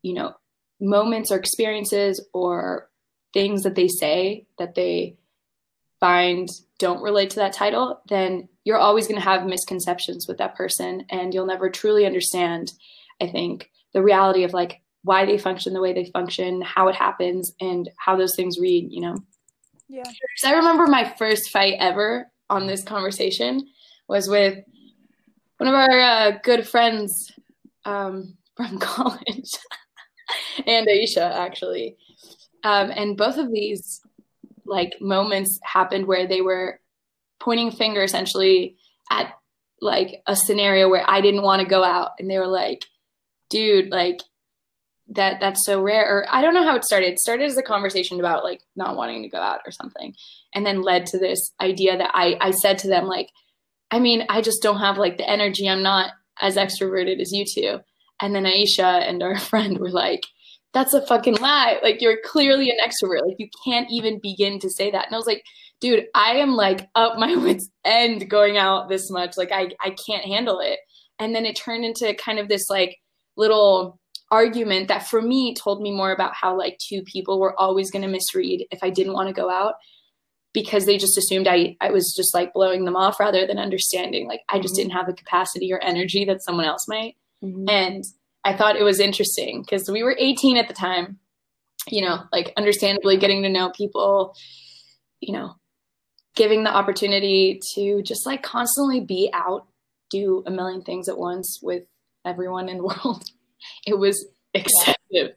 you 0.03 0.15
know 0.15 0.35
moments 0.81 1.31
or 1.31 1.37
experiences 1.37 2.25
or 2.33 2.89
things 3.33 3.63
that 3.63 3.75
they 3.75 3.89
say 3.89 4.47
that 4.59 4.75
they 4.75 5.17
find 5.99 6.49
don't 6.79 7.03
relate 7.03 7.31
to 7.31 7.37
that 7.37 7.53
title 7.53 8.01
then 8.09 8.49
you're 8.65 8.79
always 8.79 9.07
going 9.07 9.21
to 9.21 9.29
have 9.29 9.45
misconceptions 9.45 10.27
with 10.27 10.39
that 10.39 10.57
person 10.57 11.05
and 11.11 11.35
you'll 11.35 11.47
never 11.47 11.69
truly 11.69 12.07
understand 12.07 12.73
i 13.21 13.27
think 13.27 13.71
the 13.93 14.03
reality 14.03 14.45
of 14.45 14.53
like 14.53 14.81
why 15.03 15.25
they 15.25 15.39
function 15.39 15.73
the 15.73 15.81
way 15.81 15.93
they 15.93 16.05
function 16.07 16.61
how 16.63 16.89
it 16.89 16.95
happens 16.95 17.53
and 17.61 17.91
how 17.97 18.17
those 18.17 18.35
things 18.37 18.59
read 18.59 18.91
you 18.91 19.01
know? 19.01 19.17
Yeah. 19.89 20.05
So 20.37 20.49
I 20.49 20.53
remember 20.55 20.87
my 20.87 21.05
first 21.19 21.51
fight 21.51 21.75
ever 21.81 22.31
on 22.49 22.67
this 22.67 22.85
conversation 22.85 23.67
was 24.09 24.29
with 24.29 24.59
one 25.59 25.69
of 25.69 25.75
our 25.75 26.01
uh, 26.01 26.31
good 26.43 26.67
friends 26.67 27.33
um, 27.85 28.37
from 28.57 28.79
college, 28.79 29.51
and 30.67 30.87
Aisha 30.87 31.31
actually. 31.31 31.97
Um, 32.63 32.91
and 32.91 33.17
both 33.17 33.39
of 33.39 33.51
these 33.51 34.01
like 34.67 34.95
moments 35.01 35.59
happened 35.63 36.07
where 36.07 36.27
they 36.27 36.43
were 36.43 36.81
pointing 37.41 37.71
finger 37.71 38.03
essentially 38.03 38.77
at 39.11 39.33
like 39.81 40.23
a 40.27 40.37
scenario 40.37 40.89
where 40.89 41.05
I 41.09 41.21
didn't 41.21 41.43
want 41.43 41.63
to 41.63 41.69
go 41.69 41.83
out, 41.83 42.11
and 42.19 42.31
they 42.31 42.39
were 42.39 42.47
like, 42.47 42.85
"Dude, 43.49 43.91
like." 43.91 44.21
That 45.15 45.41
that's 45.41 45.67
so 45.67 45.83
rare. 45.83 46.09
Or 46.09 46.27
I 46.31 46.41
don't 46.41 46.55
know 46.55 46.63
how 46.63 46.77
it 46.77 46.85
started. 46.85 47.09
It 47.09 47.19
started 47.19 47.47
as 47.47 47.57
a 47.57 47.65
conversation 47.65 48.21
about 48.21 48.45
like 48.45 48.63
not 48.77 48.95
wanting 48.95 49.25
to 49.25 49.29
go 49.29 49.39
out 49.39 49.59
or 49.67 49.73
something 49.73 50.15
and 50.55 50.65
then 50.65 50.83
led 50.83 51.07
to 51.07 51.19
this 51.19 51.53
idea 51.61 51.97
that 51.97 52.11
I, 52.15 52.37
I 52.41 52.51
said 52.51 52.79
to 52.79 52.89
them 52.89 53.07
like 53.07 53.31
i 53.91 53.99
mean 53.99 54.25
i 54.29 54.41
just 54.41 54.63
don't 54.63 54.79
have 54.79 54.99
like 54.99 55.19
the 55.19 55.29
energy 55.29 55.69
i'm 55.69 55.83
not 55.83 56.13
as 56.41 56.57
extroverted 56.57 57.21
as 57.21 57.33
you 57.33 57.45
two 57.45 57.81
and 58.23 58.35
then 58.35 58.45
aisha 58.45 59.07
and 59.09 59.23
our 59.23 59.39
friend 59.51 59.79
were 59.79 59.91
like 59.91 60.23
that's 60.73 60.95
a 60.95 61.05
fucking 61.05 61.35
lie. 61.39 61.79
Like 61.83 62.01
you're 62.01 62.19
clearly 62.25 62.71
an 62.71 62.77
extrovert. 62.81 63.27
Like 63.27 63.35
you 63.41 63.49
can't 63.65 63.91
even 63.91 64.21
begin 64.23 64.61
to 64.61 64.71
say 64.71 64.89
that. 64.93 65.07
And 65.07 65.15
i 65.15 65.19
was 65.19 65.27
like 65.27 65.43
dude 65.81 66.05
i 66.15 66.35
am 66.35 66.53
like 66.53 66.89
up 66.95 67.19
my 67.19 67.35
wits 67.45 67.69
end 67.85 68.31
going 68.31 68.57
out 68.57 68.89
this 68.89 69.11
much. 69.11 69.37
Like 69.37 69.51
i, 69.51 69.71
I 69.81 69.91
can't 70.07 70.25
handle 70.25 70.61
it. 70.61 70.79
And 71.19 71.35
then 71.35 71.45
it 71.45 71.57
turned 71.57 71.85
into 71.85 72.15
kind 72.15 72.39
of 72.39 72.49
this 72.49 72.71
like 72.71 72.97
little 73.37 73.99
argument 74.31 74.87
that 74.89 75.09
for 75.09 75.21
me 75.21 75.55
told 75.57 75.83
me 75.83 75.91
more 75.91 76.13
about 76.13 76.35
how 76.41 76.57
like 76.57 76.79
two 76.79 77.03
people 77.03 77.41
were 77.41 77.59
always 77.59 77.91
going 77.91 78.03
to 78.03 78.09
misread 78.09 78.65
if 78.71 78.79
i 78.85 78.89
didn't 78.89 79.13
want 79.13 79.27
to 79.29 79.35
go 79.35 79.51
out 79.51 79.75
because 80.53 80.87
they 80.87 80.99
just 80.99 81.19
assumed 81.19 81.49
I, 81.49 81.77
I 81.81 81.91
was 81.91 82.15
just 82.17 82.33
like 82.35 82.53
blowing 82.53 82.85
them 82.85 82.97
off 82.97 83.21
rather 83.21 83.47
than 83.47 83.59
understanding. 83.59 84.27
Like 84.27 84.41
I 84.49 84.59
just 84.59 84.75
Mhm. 84.75 84.79
didn't 84.79 84.93
have 84.93 85.07
the 85.07 85.13
capacity 85.15 85.73
or 85.73 85.83
energy 85.83 86.25
that 86.25 86.43
someone 86.43 86.65
else 86.67 86.87
might. 86.89 87.15
Mhm. 87.45 87.69
And 87.69 88.05
I 88.45 88.55
thought 88.57 88.77
it 88.77 88.83
was 88.83 89.01
interesting 89.01 89.63
because 89.63 89.91
we 89.91 90.03
were 90.03 90.17
18 90.19 90.57
at 90.57 90.69
the 90.69 90.75
time, 90.75 91.19
you 91.89 92.03
know, 92.03 92.23
like 92.33 92.53
understandably 92.57 93.19
getting 93.19 93.43
to 93.45 93.49
know 93.51 93.71
people, 93.71 94.35
you 95.21 95.33
know, 95.35 95.55
giving 96.37 96.65
the 96.65 96.75
opportunity 96.75 97.61
to 97.75 98.03
just 98.03 98.27
like 98.27 98.43
constantly 98.43 99.01
be 99.01 99.31
out, 99.35 99.67
do 100.11 100.43
a 100.47 100.51
million 100.51 100.83
things 100.83 101.09
at 101.09 101.19
once 101.19 101.61
with 101.63 101.85
everyone 102.27 102.69
in 102.69 102.79
the 102.79 102.85
world. 103.05 103.25
It 103.87 103.99
was 103.99 104.29
excessive. 104.55 105.35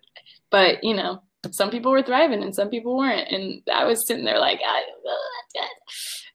But, 0.51 0.83
you 0.83 0.95
know, 0.95 1.22
some 1.51 1.72
people 1.72 1.91
were 1.91 2.03
thriving 2.03 2.43
and 2.43 2.55
some 2.55 2.69
people 2.69 2.98
weren't. 2.98 3.29
And 3.31 3.62
I 3.74 3.86
was 3.86 4.05
sitting 4.07 4.25
there 4.25 4.39
like, 4.39 4.62
I, 4.65 4.83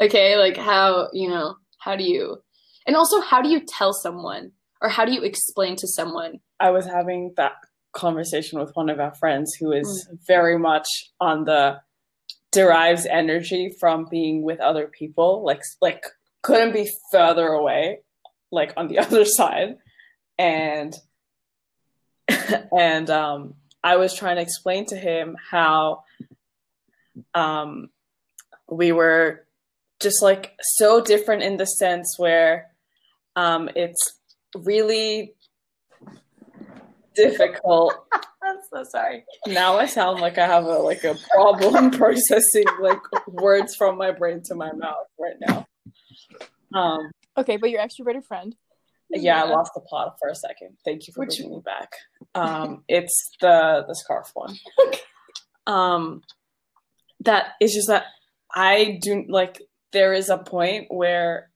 okay, 0.01 0.37
like 0.37 0.57
how, 0.57 1.09
you 1.13 1.29
know, 1.29 1.57
how 1.79 1.97
do 1.97 2.05
you, 2.05 2.39
and 2.87 2.97
also 2.97 3.21
how 3.21 3.43
do 3.43 3.49
you 3.49 3.61
tell 3.67 3.93
someone 3.93 4.53
or 4.81 4.89
how 4.89 5.05
do 5.05 5.13
you 5.13 5.23
explain 5.23 5.77
to 5.77 5.89
someone? 5.89 6.41
I 6.61 6.71
was 6.71 6.87
having 6.87 7.35
that 7.37 7.53
conversation 7.93 8.59
with 8.59 8.71
one 8.75 8.91
of 8.91 9.01
our 9.01 9.15
friends 9.15 9.55
who 9.55 9.73
is 9.73 10.09
very 10.27 10.59
much 10.59 10.87
on 11.21 11.45
the 11.45 11.81
derives 12.53 13.07
energy 13.07 13.75
from 13.81 14.07
being 14.11 14.43
with 14.43 14.61
other 14.61 14.87
people, 14.87 15.45
like 15.45 15.63
like 15.81 16.05
couldn't 16.43 16.73
be 16.73 16.91
further 17.13 17.49
away, 17.49 18.01
like 18.51 18.73
on 18.77 18.89
the 18.89 18.99
other 19.05 19.25
side, 19.25 19.77
and 20.39 20.95
and 22.77 23.11
um, 23.11 23.55
I 23.83 23.97
was 23.97 24.15
trying 24.15 24.37
to 24.37 24.43
explain 24.43 24.87
to 24.87 24.97
him 24.97 25.37
how 25.51 26.05
um, 27.35 27.91
we 28.71 28.93
were 28.93 29.47
just 30.01 30.23
like 30.23 30.53
so 30.61 31.01
different 31.01 31.43
in 31.43 31.57
the 31.57 31.65
sense 31.65 32.15
where 32.19 32.71
um, 33.35 33.69
it's 33.75 34.18
really 34.65 35.35
difficult 37.15 37.95
I'm 38.43 38.57
so 38.73 38.85
sorry. 38.85 39.25
now 39.47 39.77
I 39.77 39.87
sound 39.87 40.21
like 40.21 40.39
I 40.39 40.47
have 40.47 40.65
a 40.65 40.79
like 40.79 41.05
a 41.05 41.17
problem 41.35 41.91
processing 42.01 42.65
like 42.81 43.01
words 43.27 43.75
from 43.77 43.99
my 43.99 44.11
brain 44.13 44.41
to 44.47 44.55
my 44.55 44.73
mouth 44.73 45.07
right 45.19 45.35
now. 45.47 45.67
Um 46.75 47.11
okay 47.37 47.57
but 47.57 47.71
your 47.71 47.81
extroverted 47.83 48.25
friend 48.25 48.55
yeah, 49.11 49.43
I 49.43 49.49
lost 49.49 49.73
the 49.75 49.81
plot 49.81 50.17
for 50.21 50.29
a 50.29 50.35
second. 50.35 50.77
Thank 50.85 51.07
you 51.07 51.15
for 51.15 51.21
Which- 51.25 51.39
bringing 51.39 51.57
me 51.57 51.63
back. 51.65 51.93
Um 52.35 52.85
it's 52.89 53.31
the 53.41 53.85
the 53.87 53.95
scarf 53.95 54.31
one. 54.35 54.55
Um 55.67 56.23
that 57.25 57.53
is 57.61 57.75
just 57.75 57.89
that 57.89 58.05
I 58.55 58.99
do 59.03 59.25
like 59.29 59.61
there 59.93 60.13
is 60.15 60.29
a 60.31 60.39
point 60.39 60.87
where 60.89 61.51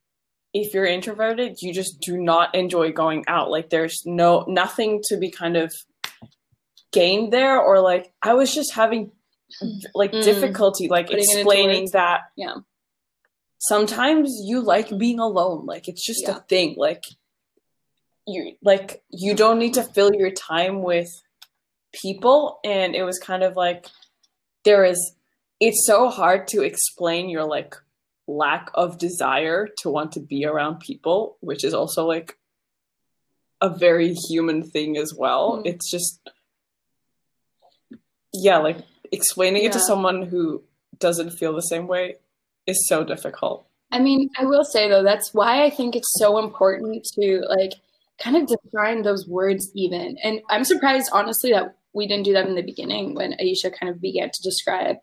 if 0.54 0.75
you're 0.75 0.85
introverted, 0.87 1.56
you 1.62 1.73
just 1.73 2.00
do 2.00 2.18
not 2.21 2.54
enjoy 2.54 2.92
going 2.92 3.25
out. 3.26 3.50
Like 3.50 3.71
there's 3.71 4.02
no 4.04 4.44
nothing 4.49 5.00
to 5.04 5.16
be 5.16 5.30
kind 5.30 5.56
of 5.56 5.73
gained 6.92 7.32
there 7.32 7.59
or 7.59 7.80
like 7.80 8.12
I 8.23 8.35
was 8.35 8.54
just 8.54 8.75
having 8.75 9.12
like 9.94 10.12
Mm. 10.12 10.25
difficulty 10.25 10.88
like 10.88 11.06
Putting 11.06 11.25
explaining 11.25 11.88
that 11.92 12.21
Yeah. 12.37 12.56
sometimes 13.59 14.30
you 14.44 14.61
like 14.61 14.97
being 14.99 15.18
alone 15.18 15.66
like 15.66 15.88
it's 15.88 16.04
just 16.06 16.23
Yeah. 16.23 16.37
a 16.37 16.40
thing 16.40 16.75
like 16.76 17.02
you 18.26 18.56
like 18.62 19.02
you 19.11 19.35
don't 19.35 19.59
need 19.59 19.75
to 19.75 19.82
fill 19.82 20.12
your 20.14 20.30
time 20.30 20.82
with 20.82 21.09
people 21.92 22.61
and 22.64 22.94
it 22.94 23.02
was 23.04 23.18
kind 23.18 23.42
of 23.42 23.56
like 23.56 23.87
there 24.64 24.85
is 24.85 25.14
it's 25.61 25.87
so 25.87 26.09
hard 26.09 26.47
to 26.49 26.62
explain 26.62 27.28
your 27.28 27.44
like 27.44 27.75
lack 28.26 28.71
of 28.75 28.99
desire 28.99 29.69
to 29.79 29.91
want 29.91 30.12
to 30.12 30.21
be 30.21 30.45
around 30.47 30.79
people 30.81 31.37
which 31.41 31.64
is 31.64 31.75
also 31.75 32.07
like 32.07 32.38
a 33.61 33.69
very 33.69 34.14
human 34.14 34.62
thing 34.62 34.97
as 34.97 35.14
well 35.14 35.59
Mm. 35.59 35.67
it's 35.67 35.91
just 35.91 36.21
yeah 38.33 38.59
like 38.59 38.79
explaining 39.11 39.64
it 39.64 39.73
to 39.73 39.81
someone 39.81 40.23
who 40.23 40.62
doesn't 40.99 41.31
feel 41.31 41.52
the 41.55 41.62
same 41.62 41.87
way 41.87 42.17
is 42.67 42.87
so 42.88 43.05
difficult 43.05 43.67
I 43.95 43.99
mean, 43.99 44.31
I 44.38 44.47
will 44.47 44.64
say 44.64 44.88
though, 44.88 45.02
that's 45.02 45.35
why 45.35 45.64
I 45.64 45.69
think 45.69 45.95
it's 45.95 46.14
so 46.19 46.38
important 46.38 47.07
to 47.12 47.45
like 47.47 47.75
kind 48.19 48.38
of 48.38 48.47
define 48.49 49.02
those 49.02 49.29
words 49.29 49.71
even. 49.75 50.17
And 50.25 50.41
I'm 50.49 50.64
surprised, 50.64 51.11
honestly, 51.12 51.52
that 51.52 51.76
we 51.93 52.07
didn't 52.07 52.25
do 52.25 52.33
that 52.33 52.47
in 52.49 52.55
the 52.55 52.62
beginning 52.62 53.14
when 53.14 53.33
Aisha 53.35 53.71
kind 53.79 53.93
of 53.93 54.00
began 54.00 54.31
to 54.33 54.43
describe 54.43 54.97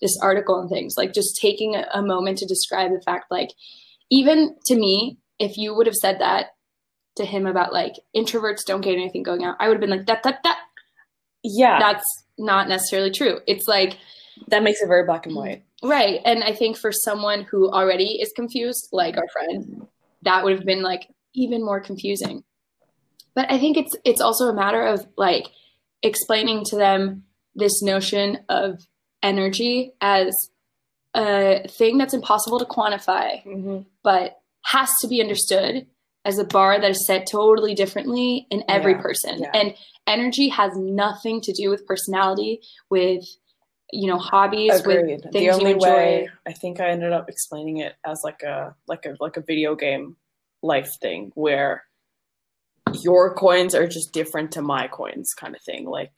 this 0.00 0.16
article 0.22 0.60
and 0.60 0.68
things. 0.68 0.94
Like 0.96 1.12
just 1.12 1.38
taking 1.40 1.74
a, 1.74 1.86
a 1.92 2.02
moment 2.02 2.38
to 2.38 2.46
describe 2.46 2.90
the 2.90 3.02
fact, 3.02 3.30
like, 3.30 3.50
even 4.10 4.56
to 4.66 4.74
me, 4.74 5.18
if 5.38 5.56
you 5.56 5.74
would 5.74 5.86
have 5.86 5.96
said 5.96 6.20
that 6.20 6.48
to 7.16 7.24
him 7.24 7.46
about 7.46 7.72
like 7.72 7.94
introverts 8.16 8.64
don't 8.66 8.80
get 8.80 8.94
anything 8.94 9.22
going 9.22 9.44
out, 9.44 9.56
I 9.60 9.68
would 9.68 9.74
have 9.74 9.80
been 9.80 9.90
like, 9.90 10.06
that, 10.06 10.22
that, 10.24 10.42
that, 10.42 10.58
yeah 11.42 11.78
that's 11.78 12.04
not 12.38 12.68
necessarily 12.68 13.10
true. 13.10 13.40
It's 13.46 13.68
like, 13.68 13.98
that 14.48 14.62
makes 14.62 14.80
it 14.80 14.88
very 14.88 15.04
black 15.04 15.26
and 15.26 15.36
white 15.36 15.62
Right. 15.84 16.20
And 16.24 16.42
I 16.42 16.54
think 16.54 16.78
for 16.78 16.90
someone 16.90 17.42
who 17.42 17.70
already 17.70 18.18
is 18.20 18.32
confused, 18.34 18.88
like 18.90 19.18
our 19.18 19.28
friend, 19.28 19.86
that 20.22 20.42
would 20.42 20.54
have 20.54 20.64
been 20.64 20.82
like 20.82 21.08
even 21.34 21.62
more 21.62 21.78
confusing. 21.78 22.42
But 23.34 23.52
I 23.52 23.58
think 23.58 23.76
it's 23.76 23.94
it's 24.02 24.22
also 24.22 24.46
a 24.46 24.54
matter 24.54 24.82
of 24.82 25.06
like 25.18 25.44
explaining 26.02 26.64
to 26.70 26.76
them 26.76 27.24
this 27.54 27.82
notion 27.82 28.38
of 28.48 28.80
energy 29.24 29.92
as 30.00 30.32
a 31.16 31.66
thing 31.68 31.98
that's 31.98 32.14
impossible 32.14 32.58
to 32.60 32.64
quantify, 32.64 33.44
mm-hmm. 33.44 33.78
but 34.04 34.40
has 34.64 34.90
to 35.00 35.08
be 35.08 35.20
understood 35.20 35.86
as 36.24 36.38
a 36.38 36.44
bar 36.44 36.80
that 36.80 36.90
is 36.90 37.06
set 37.06 37.26
totally 37.26 37.74
differently 37.74 38.46
in 38.50 38.62
every 38.68 38.92
Yeah, 38.92 39.00
person. 39.02 39.38
yeah. 39.40 39.50
And 39.54 39.74
energy 40.06 40.48
has 40.48 40.72
nothing 40.76 41.40
to 41.42 41.52
do 41.52 41.70
with 41.70 41.86
personality, 41.86 42.60
with 42.90 43.24
you 43.92 44.08
know, 44.08 44.18
hobbies, 44.18 44.80
Agreed. 44.80 45.22
with 45.24 45.32
The 45.32 45.50
only 45.50 45.72
enjoy. 45.72 45.86
way 45.86 46.30
I 46.46 46.52
think 46.52 46.80
I 46.80 46.88
ended 46.88 47.12
up 47.12 47.28
explaining 47.28 47.76
it 47.78 47.94
as 48.04 48.22
like 48.24 48.42
a 48.42 48.74
like 48.88 49.04
a 49.06 49.16
like 49.20 49.36
a 49.36 49.40
video 49.42 49.74
game 49.76 50.16
life 50.62 50.90
thing 51.00 51.30
where 51.34 51.84
your 53.02 53.34
coins 53.34 53.74
are 53.74 53.86
just 53.86 54.12
different 54.12 54.52
to 54.52 54.62
my 54.62 54.88
coins 54.88 55.34
kind 55.34 55.54
of 55.54 55.62
thing. 55.62 55.84
Like 55.86 56.12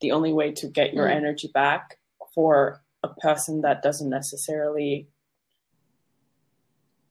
the 0.00 0.12
only 0.12 0.32
way 0.32 0.52
to 0.52 0.68
get 0.68 0.94
your 0.94 1.06
Mm. 1.08 1.16
energy 1.16 1.50
back 1.52 1.98
for 2.34 2.82
a 3.02 3.08
person 3.08 3.62
that 3.62 3.82
doesn't 3.82 4.10
necessarily 4.10 5.08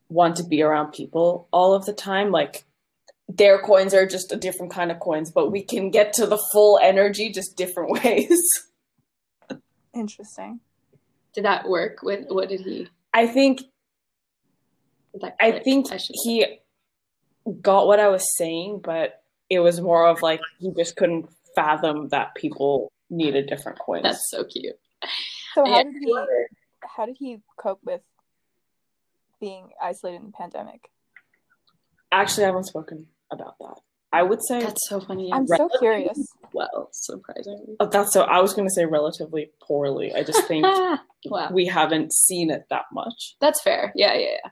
want 0.08 0.36
to 0.36 0.44
be 0.44 0.62
around 0.62 0.92
people 0.92 1.48
all 1.52 1.74
of 1.74 1.86
the 1.86 1.92
time, 1.92 2.30
like 2.30 2.64
their 3.28 3.58
coins 3.60 3.94
are 3.94 4.06
just 4.06 4.32
a 4.32 4.36
different 4.36 4.72
kind 4.72 4.90
of 4.90 5.00
coins, 5.00 5.30
but 5.30 5.50
we 5.50 5.62
can 5.62 5.90
get 5.90 6.12
to 6.14 6.26
the 6.26 6.42
full 6.52 6.78
energy 6.82 7.30
just 7.30 7.56
different 7.56 7.90
ways. 8.04 8.40
Interesting. 9.94 10.60
Did 11.34 11.44
that 11.44 11.68
work? 11.68 12.02
With 12.02 12.26
what 12.28 12.48
did 12.48 12.60
he? 12.60 12.88
I 13.14 13.26
think 13.26 13.62
I 15.40 15.52
think 15.52 15.92
I 15.92 15.98
he 16.24 16.46
got 17.60 17.86
what 17.86 18.00
I 18.00 18.08
was 18.08 18.36
saying, 18.36 18.80
but 18.82 19.22
it 19.50 19.60
was 19.60 19.80
more 19.80 20.06
of 20.06 20.22
like 20.22 20.40
he 20.58 20.70
just 20.76 20.96
couldn't 20.96 21.28
fathom 21.54 22.08
that 22.08 22.34
people 22.34 22.90
needed 23.10 23.46
different 23.46 23.78
coins. 23.78 24.04
That's 24.04 24.30
so 24.30 24.44
cute. 24.44 24.76
So 25.54 25.64
how 25.66 25.76
Yeah. 25.78 25.82
did 25.84 25.94
he 26.02 26.24
how 26.96 27.06
did 27.06 27.16
he 27.18 27.38
cope 27.56 27.80
with 27.84 28.00
being 29.40 29.70
isolated 29.80 30.16
in 30.20 30.26
the 30.26 30.32
pandemic? 30.32 30.90
Actually, 32.10 32.44
I 32.44 32.46
haven't 32.48 32.64
spoken 32.64 33.06
about 33.30 33.56
that. 33.60 33.80
I 34.12 34.22
would 34.22 34.42
say 34.44 34.60
That's 34.60 34.88
so 34.88 35.00
funny. 35.00 35.32
I'm 35.32 35.46
so 35.46 35.68
curious. 35.78 36.18
well, 36.52 36.90
surprisingly. 36.92 37.76
oh, 37.80 37.86
that's 37.86 38.12
so. 38.12 38.22
I 38.22 38.40
was 38.40 38.52
going 38.52 38.68
to 38.68 38.74
say 38.74 38.84
relatively 38.84 39.50
poorly. 39.62 40.14
I 40.14 40.22
just 40.22 40.46
think 40.46 40.64
wow, 41.24 41.48
we 41.50 41.64
haven't 41.66 42.12
seen 42.12 42.50
it 42.50 42.66
that 42.68 42.84
much. 42.92 43.36
that's 43.40 43.60
fair. 43.62 43.92
Yeah, 43.96 44.14
yeah, 44.14 44.36
yeah. 44.44 44.50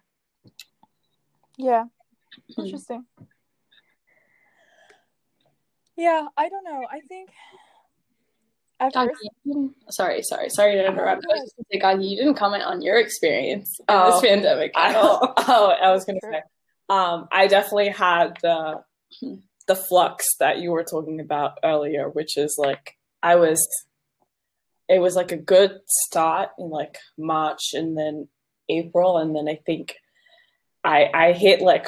Yeah. 1.58 1.84
Hmm. 2.56 2.62
Interesting. 2.64 3.04
Yeah, 5.96 6.26
I 6.38 6.48
don't 6.48 6.64
know. 6.64 6.86
I 6.90 7.00
think 7.00 7.28
at 8.80 8.92
first 8.94 9.12
sorry, 9.90 10.22
sorry, 10.22 10.48
sorry 10.50 10.74
to 10.74 10.86
interrupt. 10.86 11.24
I 11.30 11.34
was 11.34 11.52
say, 11.70 11.78
Gargi, 11.78 12.08
you 12.10 12.16
didn't 12.16 12.34
comment 12.34 12.62
on 12.64 12.80
your 12.82 12.98
experience 12.98 13.78
in 13.80 13.84
Oh, 13.88 14.10
this 14.10 14.20
pandemic 14.30 14.72
I 14.74 14.90
at 14.90 14.96
all. 15.02 15.34
oh, 15.36 15.74
I 15.80 15.92
was 15.92 16.04
going 16.04 16.18
to 16.20 16.26
Sure. 16.26 16.32
say. 16.32 16.42
Um, 16.88 17.28
I 17.30 17.46
definitely 17.46 17.90
had 17.90 18.36
the 18.42 18.82
the 19.68 19.76
flux 19.76 20.26
that 20.40 20.58
you 20.58 20.70
were 20.72 20.82
talking 20.82 21.20
about 21.20 21.58
earlier, 21.62 22.08
which 22.08 22.36
is 22.36 22.56
like 22.58 22.96
I 23.22 23.36
was. 23.36 23.64
It 24.88 24.98
was 25.00 25.14
like 25.14 25.30
a 25.30 25.36
good 25.36 25.78
start 25.86 26.48
in 26.58 26.68
like 26.68 26.98
March 27.16 27.74
and 27.74 27.96
then 27.96 28.26
April, 28.68 29.18
and 29.18 29.36
then 29.36 29.46
I 29.48 29.60
think 29.64 29.94
I 30.82 31.08
I 31.14 31.32
hit 31.32 31.60
like 31.60 31.86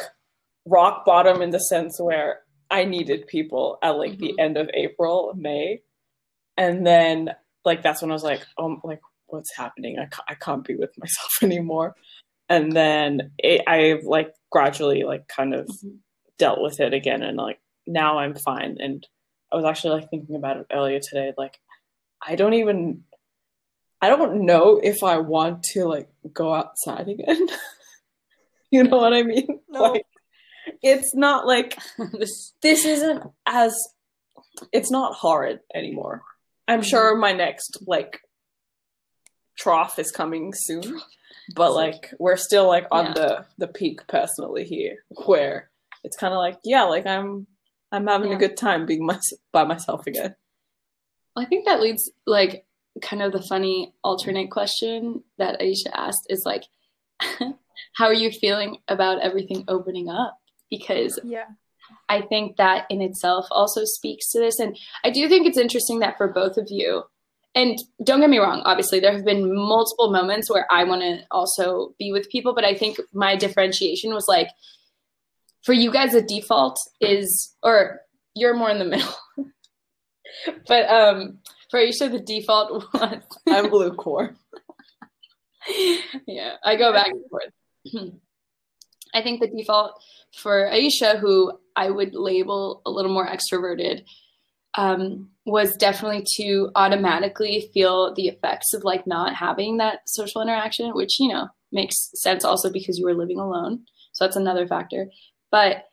rock 0.67 1.05
bottom 1.05 1.43
in 1.43 1.51
the 1.51 1.59
sense 1.59 1.99
where 2.01 2.41
I 2.71 2.85
needed 2.85 3.27
people 3.27 3.79
at 3.83 3.97
like 3.99 4.19
the 4.19 4.35
Mhm. 4.35 4.39
end 4.39 4.57
of 4.57 4.71
April, 4.73 5.33
May, 5.37 5.81
and 6.57 6.87
then 6.87 7.31
like 7.65 7.83
that's 7.83 8.03
when 8.03 8.11
I 8.11 8.15
was 8.15 8.25
like, 8.25 8.47
oh, 8.59 8.81
like 8.85 9.01
what's 9.27 9.57
happening? 9.57 9.99
I 9.99 10.07
can't, 10.07 10.25
I 10.29 10.35
can't 10.35 10.65
be 10.65 10.75
with 10.77 10.91
myself 10.99 11.31
anymore. 11.43 11.95
And 12.49 12.73
then 12.73 13.33
it, 13.39 13.63
I've 13.67 14.05
like 14.05 14.35
gradually 14.51 15.05
like 15.05 15.27
kind 15.29 15.55
of 15.55 15.67
Mhm. 15.67 15.99
dealt 16.39 16.61
with 16.61 16.81
it 16.81 16.93
again, 16.93 17.23
and 17.23 17.37
like 17.37 17.61
now 17.87 18.19
I'm 18.19 18.35
fine. 18.35 18.77
And 18.81 19.07
I 19.51 19.57
was 19.57 19.65
actually 19.65 20.01
like 20.01 20.11
thinking 20.11 20.37
about 20.37 20.57
it 20.59 20.67
earlier 20.73 21.01
today. 21.01 21.33
Like 21.39 21.59
I 22.27 22.37
don't 22.37 22.55
even, 22.55 23.05
I 24.01 24.09
don't 24.09 24.45
know 24.47 24.79
if 24.83 25.03
I 25.03 25.19
want 25.19 25.63
to 25.73 25.85
like 25.87 26.09
go 26.33 26.53
outside 26.55 27.09
again. 27.09 27.47
you 28.71 28.85
know 28.85 28.97
what 28.99 29.13
I 29.13 29.23
mean? 29.23 29.61
No. 29.69 29.83
Like 29.93 30.07
it's 30.83 31.15
not 31.15 31.47
like 31.47 31.79
this, 32.13 32.53
this 32.63 32.85
isn't 32.85 33.23
as 33.47 33.77
it's 34.73 34.91
not 34.91 35.15
horrid 35.15 35.61
anymore. 35.75 36.23
I'm 36.69 36.81
mm-hmm. 36.81 36.89
sure 36.89 37.17
my 37.17 37.33
next 37.33 37.79
like 37.87 38.21
trough 39.59 39.99
is 39.99 40.11
coming 40.11 40.53
soon, 40.55 41.01
but 41.55 41.73
like 41.73 42.13
we're 42.19 42.37
still 42.37 42.67
like 42.67 42.87
on 42.91 43.07
Yeah. 43.07 43.13
the 43.13 43.47
the 43.59 43.69
peak 43.69 44.07
personally 44.07 44.65
here, 44.65 45.05
where 45.27 45.71
it's 46.05 46.17
kind 46.17 46.33
of 46.33 46.39
like 46.39 46.59
yeah, 46.65 46.85
like 46.85 47.07
I'm 47.07 47.47
I'm 47.91 48.07
having 48.07 48.31
Yeah. 48.31 48.37
a 48.37 48.41
good 48.41 48.57
time 48.57 48.87
being 48.87 49.05
my, 49.05 49.19
by 49.53 49.65
myself 49.65 50.07
again. 50.07 50.35
I 51.37 51.45
think 51.45 51.67
that 51.67 51.81
leads 51.81 52.11
like 52.27 52.65
kind 53.01 53.23
of 53.23 53.33
the 53.33 53.43
funny 53.43 53.95
alternate 54.05 54.51
question 54.51 55.23
that 55.39 55.61
Aisha 55.61 55.91
asked 55.95 56.27
is 56.29 56.43
like, 56.45 56.65
how 57.21 58.07
are 58.07 58.15
you 58.15 58.31
feeling 58.31 58.79
about 58.89 59.21
everything 59.21 59.65
opening 59.69 60.09
up? 60.09 60.39
Because 60.71 61.19
yeah. 61.25 61.47
I 62.09 62.23
think 62.23 62.57
that 62.57 62.87
in 62.91 63.01
itself 63.01 63.47
also 63.51 63.83
speaks 63.85 64.31
to 64.33 64.39
this. 64.39 64.59
And 64.59 64.77
I 65.05 65.11
do 65.11 65.29
think 65.29 65.47
it's 65.47 65.59
interesting 65.59 66.01
that 66.01 66.17
for 66.17 66.29
both 66.29 66.57
of 66.57 66.67
you, 66.69 67.05
and 67.55 67.79
don't 68.03 68.21
get 68.21 68.31
me 68.31 68.39
wrong, 68.39 68.63
obviously, 68.65 68.99
there 68.99 69.13
have 69.13 69.25
been 69.25 69.55
multiple 69.55 70.11
moments 70.11 70.51
where 70.51 70.67
I 70.71 70.85
want 70.85 71.03
to 71.03 71.21
also 71.31 71.95
be 71.99 72.11
with 72.11 72.31
people, 72.31 72.55
but 72.55 72.65
I 72.65 72.75
think 72.75 72.99
my 73.13 73.37
differentiation 73.37 74.15
was 74.15 74.25
like, 74.27 74.49
for 75.63 75.75
you 75.75 75.93
guys, 75.93 76.13
the 76.13 76.23
default 76.23 76.79
is, 77.01 77.55
or 77.63 78.01
you're 78.35 78.57
more 78.57 78.71
in 78.71 78.79
the 78.79 78.85
middle. 78.87 79.15
but 80.67 80.89
um, 80.89 81.39
for 81.71 81.79
Aisha, 81.79 82.11
the 82.11 82.21
default 82.21 82.87
was. 82.95 83.23
I'm 83.49 83.69
blue 83.69 83.93
core. 83.93 84.35
yeah, 86.27 86.55
I 86.65 86.77
go 86.77 86.93
back 86.93 87.09
and 87.09 87.25
forth. 87.31 88.13
I 89.15 89.23
think 89.23 89.41
the 89.41 89.49
default 89.49 90.03
for 90.37 90.71
Aisha, 90.73 91.19
who 91.19 91.53
I 91.77 91.91
would 91.91 92.15
label 92.15 92.83
a 92.87 92.91
little 92.91 93.13
more 93.13 93.29
extroverted, 93.29 94.05
um, 94.75 95.29
was 95.45 95.77
definitely 95.77 96.25
to 96.37 96.71
automatically 96.75 97.71
feel 97.75 98.15
the 98.15 98.29
effects 98.29 98.73
of 98.73 98.85
like 98.85 99.07
not 99.07 99.35
having 99.35 99.77
that 99.79 100.01
social 100.07 100.41
interaction, 100.41 100.95
which 100.95 101.21
you 101.21 101.29
know 101.29 101.49
makes 101.73 102.11
sense 102.15 102.45
also 102.45 102.71
because 102.71 102.99
you 102.99 103.05
were 103.05 103.15
living 103.15 103.39
alone 103.39 103.85
So 104.13 104.25
that's 104.25 104.37
another 104.37 104.67
factor. 104.67 105.07
But 105.51 105.85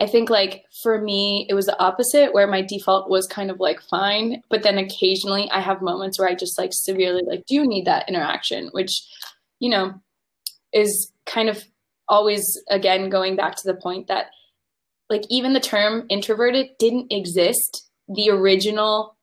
I 0.00 0.06
think 0.06 0.30
like 0.30 0.64
for 0.82 1.00
me, 1.00 1.46
it 1.48 1.54
was 1.54 1.66
the 1.66 1.78
opposite 1.78 2.34
where 2.34 2.48
my 2.48 2.60
default 2.62 3.08
was 3.08 3.26
kind 3.28 3.50
of 3.50 3.60
like 3.60 3.80
fine, 3.82 4.42
but 4.50 4.64
then 4.64 4.78
occasionally 4.78 5.48
I 5.52 5.60
have 5.60 5.80
moments 5.80 6.18
where 6.18 6.28
I 6.28 6.34
just 6.34 6.58
like 6.58 6.70
severely 6.72 7.22
like 7.24 7.44
do 7.46 7.64
need 7.64 7.84
that 7.84 8.08
interaction, 8.08 8.68
which, 8.72 8.90
you 9.60 9.70
know, 9.70 9.94
is 10.72 11.12
kind 11.24 11.48
of 11.48 11.62
always 12.12 12.44
again 12.68 13.08
going 13.08 13.34
back 13.34 13.56
to 13.56 13.62
the 13.64 13.74
point 13.74 14.06
that 14.06 14.26
like 15.08 15.22
even 15.30 15.54
the 15.54 15.60
term 15.60 16.06
introverted 16.08 16.68
didn't 16.78 17.10
exist. 17.10 17.88
The 18.08 18.30
original 18.30 19.16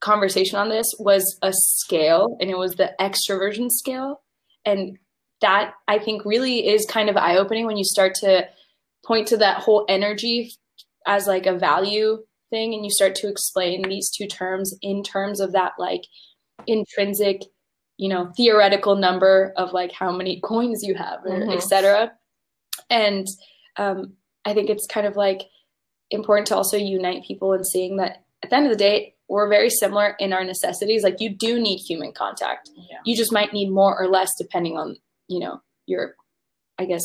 conversation 0.00 0.58
on 0.58 0.68
this 0.68 0.86
was 0.98 1.38
a 1.42 1.52
scale 1.52 2.36
and 2.40 2.50
it 2.50 2.56
was 2.56 2.76
the 2.76 2.92
extroversion 3.00 3.68
scale. 3.68 4.22
And 4.64 4.96
that 5.40 5.74
I 5.88 5.98
think 5.98 6.24
really 6.24 6.68
is 6.68 6.86
kind 6.86 7.10
of 7.10 7.16
eye 7.16 7.36
opening 7.36 7.66
when 7.66 7.76
you 7.76 7.84
start 7.84 8.14
to 8.16 8.48
point 9.04 9.28
to 9.28 9.36
that 9.38 9.62
whole 9.62 9.84
energy 9.88 10.52
as 11.06 11.26
like 11.26 11.46
a 11.46 11.58
value 11.58 12.18
thing 12.50 12.74
and 12.74 12.84
you 12.84 12.90
start 12.90 13.14
to 13.16 13.28
explain 13.28 13.88
these 13.88 14.10
two 14.10 14.26
terms 14.26 14.74
in 14.82 15.02
terms 15.02 15.40
of 15.40 15.52
that 15.52 15.72
like 15.78 16.02
intrinsic 16.66 17.42
you 17.98 18.08
know 18.08 18.32
theoretical 18.36 18.96
number 18.96 19.52
of 19.56 19.72
like 19.72 19.92
how 19.92 20.10
many 20.10 20.40
coins 20.40 20.80
you 20.82 20.94
have 20.94 21.18
or 21.26 21.30
Mhm. 21.40 21.54
etc 21.54 22.12
and 22.90 23.26
um, 23.76 24.14
i 24.44 24.54
think 24.54 24.70
it's 24.70 24.86
kind 24.86 25.06
of 25.06 25.16
like 25.16 25.42
important 26.10 26.46
to 26.46 26.56
also 26.56 26.76
unite 26.76 27.22
people 27.24 27.52
in 27.52 27.62
seeing 27.64 27.96
that 27.98 28.24
at 28.42 28.48
the 28.50 28.56
end 28.56 28.66
of 28.66 28.72
the 28.72 28.78
day 28.78 29.14
we're 29.30 29.48
very 29.50 29.68
similar 29.68 30.16
in 30.20 30.32
our 30.32 30.42
necessities. 30.42 31.02
Like 31.02 31.20
you 31.20 31.28
do 31.28 31.60
need 31.60 31.80
human 31.86 32.12
contact. 32.12 32.70
Yeah. 32.74 32.96
you 33.04 33.14
just 33.14 33.30
might 33.30 33.52
need 33.52 33.68
more 33.68 33.94
or 34.00 34.08
less 34.08 34.30
depending 34.38 34.78
on 34.78 34.96
you 35.26 35.38
know 35.40 35.60
your 35.84 36.14
i 36.78 36.86
guess 36.86 37.02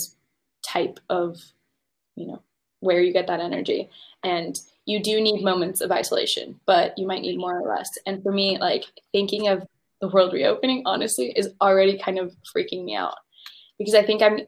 type 0.65 1.01
of 1.10 1.36
you 2.15 2.27
know 2.27 2.41
where 2.79 3.01
you 3.01 3.12
get 3.12 3.27
that 3.27 3.41
energy. 3.41 3.89
And 4.23 4.56
you 4.86 5.01
do 5.03 5.19
need 5.19 5.43
moments 5.43 5.82
of 5.82 5.91
isolation 5.91 6.60
but 6.65 6.97
you 6.97 7.06
might 7.08 7.23
need 7.23 7.38
more 7.38 7.60
or 7.60 7.67
less. 7.75 7.89
And 8.06 8.23
for 8.23 8.32
me 8.32 8.58
like 8.58 8.86
thinking 9.12 9.49
of 9.49 9.67
the 10.03 10.09
world 10.09 10.33
reopening 10.33 10.83
honestly 10.85 11.31
is 11.33 11.49
already 11.61 11.97
kind 11.97 12.19
of 12.19 12.35
freaking 12.53 12.83
me 12.83 12.93
out. 12.93 13.15
Because 13.79 13.95
i 13.95 14.03
think 14.03 14.21
i'm 14.21 14.41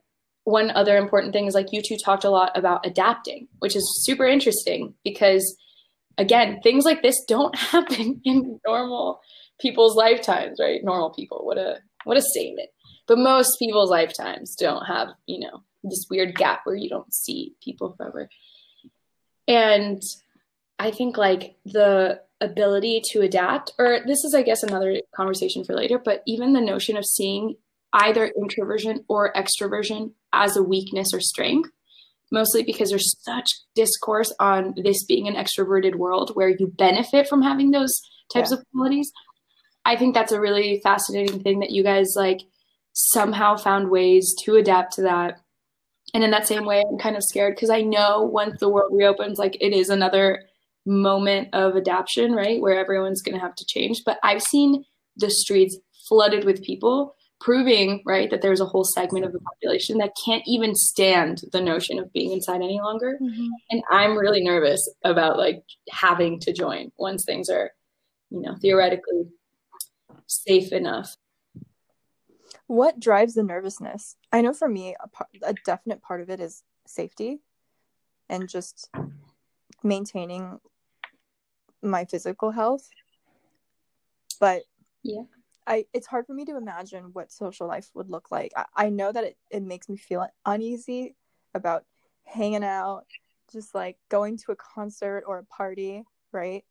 one 0.43 0.69
other 0.71 0.97
important 0.97 1.33
thing 1.33 1.47
is 1.47 1.55
like 1.55 1.71
you 1.71 1.81
two 1.81 1.97
talked 1.97 2.25
a 2.25 2.29
lot 2.29 2.51
about 2.55 2.85
adapting 2.85 3.47
which 3.59 3.75
is 3.75 4.03
super 4.05 4.25
interesting 4.25 4.93
because 5.03 5.57
again 6.17 6.59
things 6.61 6.85
like 6.85 7.01
this 7.01 7.23
don't 7.27 7.55
happen 7.73 8.21
in 8.25 8.59
normal 8.65 9.21
people's 9.59 9.95
lifetimes 9.95 10.59
right? 10.59 10.83
Normal 10.83 11.11
people 11.11 11.45
what 11.45 11.57
a 11.57 11.77
what 12.03 12.17
a 12.17 12.21
statement. 12.21 12.69
But 13.07 13.19
most 13.19 13.57
people's 13.59 13.89
lifetimes 13.89 14.55
don't 14.55 14.85
have 14.85 15.09
you 15.25 15.39
know 15.39 15.63
this 15.83 16.05
weird 16.09 16.35
gap 16.35 16.61
where 16.65 16.75
you 16.75 16.89
don't 16.89 17.13
see 17.13 17.55
people 17.63 17.95
forever. 17.97 18.29
And 19.47 20.01
i 20.77 20.91
think 20.91 21.17
like 21.17 21.55
the 21.63 22.19
ability 22.41 23.01
to 23.11 23.21
adapt 23.21 23.71
or 23.79 23.99
this 24.05 24.23
is 24.25 24.33
i 24.35 24.41
guess 24.41 24.61
another 24.61 24.99
conversation 25.15 25.63
for 25.63 25.73
later 25.73 25.97
but 26.03 26.21
even 26.27 26.53
the 26.53 26.61
notion 26.61 26.97
of 26.97 27.05
seeing 27.05 27.55
either 27.93 28.31
introversion 28.37 29.05
or 29.07 29.31
extroversion 29.33 30.11
as 30.33 30.57
a 30.57 30.63
weakness 30.63 31.13
or 31.13 31.21
strength 31.21 31.69
mostly 32.31 32.63
because 32.63 32.89
there's 32.89 33.15
such 33.23 33.49
discourse 33.75 34.33
on 34.39 34.73
this 34.77 35.03
being 35.05 35.27
an 35.27 35.35
extroverted 35.35 35.95
world 35.95 36.31
where 36.33 36.49
you 36.49 36.67
benefit 36.67 37.27
from 37.27 37.41
having 37.41 37.71
those 37.71 38.01
types 38.33 38.51
of 38.51 38.63
qualities. 38.71 39.11
I 39.85 39.95
think 39.95 40.13
that's 40.13 40.31
a 40.31 40.41
really 40.41 40.81
fascinating 40.83 41.41
thing 41.41 41.59
that 41.59 41.71
you 41.71 41.83
guys 41.83 42.13
like 42.15 42.41
somehow 42.93 43.57
found 43.57 43.89
ways 43.89 44.33
to 44.43 44.55
adapt 44.55 44.93
to 44.93 45.03
that. 45.03 45.39
And 46.13 46.23
in 46.23 46.31
that 46.31 46.47
same 46.47 46.65
way 46.65 46.81
i'm 46.87 46.97
kind 46.97 47.17
of 47.17 47.23
scared 47.23 47.55
because 47.55 47.71
i 47.71 47.81
know 47.81 48.21
once 48.21 48.59
the 48.59 48.69
world 48.69 48.91
reopens 48.93 49.37
like 49.37 49.57
it 49.59 49.73
is 49.73 49.89
another 49.89 50.43
moment 50.85 51.49
of 51.53 51.75
adaptation 51.75 52.33
right 52.33 52.61
where 52.61 52.77
everyone's 52.77 53.21
going 53.21 53.35
to 53.35 53.41
have 53.41 53.55
to 53.55 53.65
change. 53.65 54.03
But 54.05 54.19
i've 54.23 54.41
seen 54.41 54.85
the 55.17 55.31
streets 55.31 55.77
flooded 56.07 56.43
with 56.43 56.63
people 56.63 57.15
proving 57.41 58.01
right 58.05 58.29
that 58.29 58.41
there's 58.41 58.61
a 58.61 58.65
whole 58.65 58.83
segment 58.83 59.25
of 59.25 59.33
the 59.33 59.39
population 59.39 59.97
that 59.97 60.13
can't 60.23 60.43
even 60.45 60.73
stand 60.73 61.41
the 61.51 61.61
notion 61.61 61.99
of 61.99 62.11
being 62.13 62.31
inside 62.31 62.61
any 62.61 62.79
longer. 62.79 63.17
Mm-hmm. 63.21 63.47
And 63.71 63.83
i'm 63.89 64.17
really 64.17 64.43
nervous 64.43 64.87
about 65.03 65.37
like 65.37 65.63
having 65.89 66.39
to 66.41 66.53
join 66.53 66.91
once 66.97 67.25
things 67.25 67.49
are 67.49 67.71
you 68.29 68.41
know 68.41 68.55
theoretically 68.61 69.27
safe 70.27 70.71
enough. 70.71 71.15
What 72.67 72.99
drives 72.99 73.35
the 73.35 73.43
nervousness? 73.43 74.15
I 74.31 74.41
know 74.41 74.53
for 74.53 74.67
me, 74.67 74.95
a, 75.01 75.07
part, 75.07 75.29
a 75.43 75.53
definite 75.65 76.01
part 76.01 76.21
of 76.21 76.29
it 76.29 76.39
is 76.39 76.63
safety 76.87 77.39
and 78.27 78.49
just 78.49 78.89
maintaining 79.83 80.59
my 81.89 82.05
physical 82.05 82.51
health. 82.51 82.89
But 84.39 84.63
Yeah. 85.03 85.23
I 85.67 85.85
it's 85.93 86.07
hard 86.07 86.27
for 86.27 86.33
me 86.33 86.45
to 86.45 86.57
imagine 86.57 87.05
what 87.13 87.31
social 87.31 87.67
life 87.67 87.89
would 87.93 88.09
look 88.09 88.31
like. 88.31 88.51
I, 88.55 88.65
I 88.75 88.89
know 88.89 89.11
that 89.11 89.23
it, 89.23 89.37
it 89.49 89.63
makes 89.63 89.89
me 89.89 89.97
feel 89.97 90.27
uneasy 90.45 91.15
about 91.53 91.85
hanging 92.23 92.63
out, 92.63 93.05
just 93.51 93.73
like 93.73 93.97
going 94.09 94.37
to 94.37 94.51
a 94.51 94.55
concert 94.55 95.23
or 95.25 95.39
a 95.39 95.45
party, 95.45 96.03
right? 96.31 96.63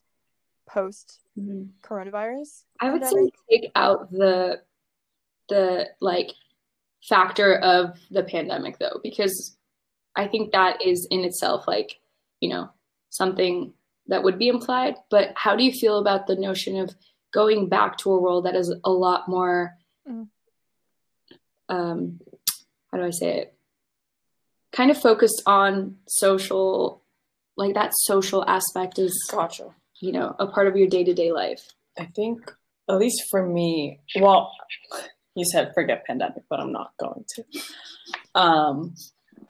Post 0.66 1.20
mm-hmm. 1.38 1.64
coronavirus. 1.82 2.64
I 2.80 2.90
would 2.90 3.04
say 3.04 3.30
take 3.50 3.70
out 3.74 4.10
the 4.12 4.60
the 5.48 5.88
like 6.00 6.30
factor 7.02 7.56
of 7.56 7.98
the 8.10 8.22
pandemic 8.22 8.78
though, 8.78 9.00
because 9.02 9.56
I 10.16 10.26
think 10.26 10.52
that 10.52 10.82
is 10.82 11.06
in 11.10 11.24
itself 11.24 11.66
like, 11.66 11.98
you 12.40 12.48
know, 12.48 12.70
something 13.10 13.72
that 14.08 14.22
would 14.22 14.38
be 14.38 14.48
implied. 14.48 14.94
But 15.10 15.32
how 15.36 15.56
do 15.56 15.64
you 15.64 15.72
feel 15.72 15.98
about 15.98 16.26
the 16.26 16.36
notion 16.36 16.78
of 16.78 16.94
going 17.32 17.68
back 17.68 17.96
to 17.98 18.12
a 18.12 18.20
world 18.20 18.44
that 18.46 18.54
is 18.54 18.74
a 18.84 18.90
lot 18.90 19.28
more 19.28 19.76
Mm. 20.06 20.28
um 21.70 22.20
how 22.92 22.98
do 22.98 23.04
I 23.04 23.10
say 23.10 23.38
it? 23.38 23.54
Kind 24.72 24.90
of 24.90 25.00
focused 25.00 25.42
on 25.46 25.96
social 26.06 27.02
like 27.56 27.74
that 27.74 27.92
social 27.94 28.44
aspect 28.46 28.98
is 28.98 29.14
Gotcha. 29.30 29.74
you 30.00 30.12
know 30.12 30.36
a 30.38 30.46
part 30.46 30.66
of 30.68 30.76
your 30.76 30.88
day-to-day 30.88 31.32
life 31.32 31.72
I 31.98 32.06
think, 32.06 32.52
at 32.90 32.98
least 32.98 33.22
for 33.30 33.46
me, 33.46 34.00
well, 34.20 34.50
you 35.36 35.44
said 35.44 35.72
forget 35.74 36.04
pandemic, 36.04 36.42
but 36.50 36.58
I'm 36.60 36.72
not 36.72 36.92
going 36.98 37.24
to. 37.36 37.44
Um, 38.34 38.94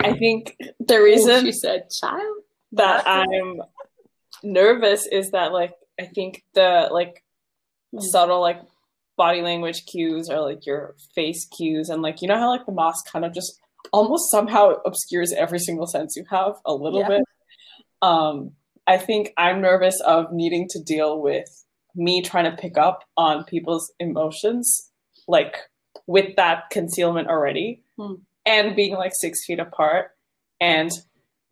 I 0.01 0.12
think 0.17 0.57
the 0.79 1.03
reason 1.03 1.47
she 1.47 1.53
said 1.53 1.88
child 1.90 2.37
that 2.73 3.07
I'm 3.09 3.62
nervous 4.45 5.07
is 5.07 5.31
that, 5.31 5.53
like, 5.53 5.73
I 6.01 6.05
think 6.07 6.43
the 6.55 6.89
like 6.91 7.23
subtle 7.99 8.41
like 8.41 8.61
body 9.17 9.43
language 9.43 9.87
cues 9.87 10.29
or 10.29 10.41
like 10.41 10.67
your 10.67 10.95
face 11.15 11.47
cues, 11.57 11.89
and 11.89 12.03
like 12.03 12.21
you 12.21 12.29
know 12.29 12.37
how 12.37 12.51
like 12.51 12.67
the 12.67 12.73
mask 12.73 13.11
kind 13.13 13.25
of 13.25 13.33
just 13.33 13.61
almost 13.93 14.31
somehow 14.31 14.75
obscures 14.85 15.33
every 15.33 15.59
single 15.59 15.87
sense 15.87 16.15
you 16.17 16.25
have 16.31 16.55
a 16.65 16.75
little 16.75 17.01
Yeah. 17.01 17.09
bit. 17.09 17.23
Um, 18.03 18.53
I 18.87 18.99
think 18.99 19.33
I'm 19.37 19.61
nervous 19.61 20.01
of 20.01 20.33
needing 20.33 20.67
to 20.71 20.83
deal 20.83 21.21
with 21.21 21.47
me 21.95 22.23
trying 22.23 22.51
to 22.51 22.57
pick 22.57 22.77
up 22.77 23.05
on 23.17 23.45
people's 23.45 23.93
emotions, 24.01 24.91
like 25.29 25.57
with 26.07 26.35
that 26.37 26.71
concealment 26.71 27.29
already, 27.29 27.83
Hmm. 27.97 28.15
and 28.45 28.75
being 28.75 28.95
like 28.95 29.13
six 29.15 29.45
feet 29.47 29.61
apart, 29.61 30.11
and 30.61 30.91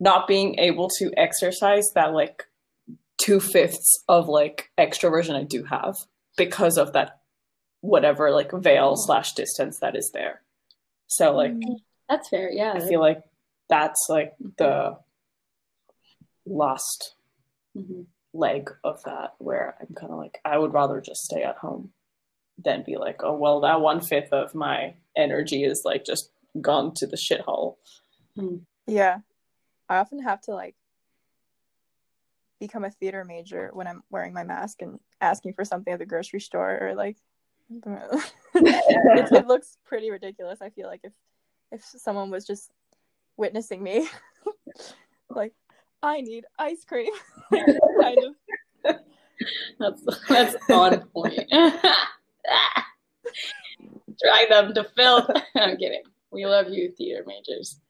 not 0.01 0.27
being 0.27 0.59
able 0.59 0.89
to 0.99 1.11
exercise 1.15 1.85
that 1.95 2.13
like 2.13 2.43
two 3.23 3.39
fifths 3.39 4.03
of 4.09 4.27
like 4.27 4.69
extroversion 4.77 5.35
I 5.35 5.43
do 5.43 5.63
have 5.63 5.95
because 6.37 6.77
of 6.77 6.93
that 6.93 7.19
whatever 7.81 8.31
like 8.31 8.51
veil 8.53 8.95
slash 8.95 9.33
distance 9.33 9.79
that 9.79 9.95
is 9.95 10.11
there. 10.13 10.41
So 11.07 11.35
like 11.35 11.53
That's 12.09 12.27
fair. 12.29 12.51
Yeah. 12.51 12.73
I 12.73 12.79
feel 12.81 12.99
like 12.99 13.21
that's 13.69 14.07
like 14.09 14.33
the 14.57 14.97
last 16.45 17.15
Mhm. 17.75 18.05
leg 18.33 18.69
of 18.83 19.01
that 19.03 19.33
where 19.39 19.75
I'm 19.79 19.95
kind 19.95 20.11
of 20.11 20.17
like 20.17 20.39
I 20.45 20.57
would 20.57 20.73
rather 20.73 20.99
just 21.01 21.21
stay 21.23 21.43
at 21.43 21.57
home 21.57 21.93
than 22.57 22.83
be 22.83 22.97
like, 22.97 23.23
oh 23.23 23.35
well, 23.35 23.61
that 23.61 23.81
one 23.81 24.01
fifth 24.01 24.31
of 24.33 24.53
my 24.53 24.95
energy 25.15 25.63
is 25.63 25.81
like 25.85 26.03
just 26.05 26.29
gone 26.61 26.93
to 26.95 27.07
the 27.07 27.17
shithole. 27.17 27.77
Yeah. 28.85 29.19
I 29.89 29.97
often 29.97 30.19
have 30.23 30.41
to 30.41 30.51
like 30.53 30.75
become 32.63 32.85
a 32.85 32.89
theater 32.89 33.25
major 33.25 33.71
when 33.73 33.87
I'm 33.87 34.03
wearing 34.09 34.33
my 34.33 34.45
mask 34.45 34.81
and 34.81 34.97
asking 35.19 35.53
for 35.53 35.65
something 35.65 35.91
at 35.91 35.99
the 35.99 36.05
grocery 36.05 36.39
store 36.39 36.79
or 36.81 36.95
like 36.95 37.17
it, 37.69 38.31
it 39.33 39.47
looks 39.47 39.77
pretty 39.85 40.09
ridiculous. 40.11 40.61
I 40.61 40.69
feel 40.69 40.87
like 40.87 41.01
if 41.03 41.11
if 41.73 41.83
someone 41.83 42.29
was 42.29 42.47
just 42.47 42.71
witnessing 43.35 43.83
me 43.83 44.07
like 45.29 45.53
I 46.01 46.21
need 46.21 46.45
ice 46.57 46.85
cream 46.85 47.11
kind 47.53 48.17
of 48.85 48.95
That's 49.77 50.01
that's 50.29 50.55
on 50.69 51.01
point. 51.13 51.51
Drag 54.21 54.49
them 54.49 54.73
to 54.73 54.85
filth. 54.95 55.29
I'm 55.55 55.75
kidding. 55.75 56.03
We 56.31 56.45
love 56.45 56.69
you, 56.69 56.93
theater 56.97 57.25
majors. 57.27 57.81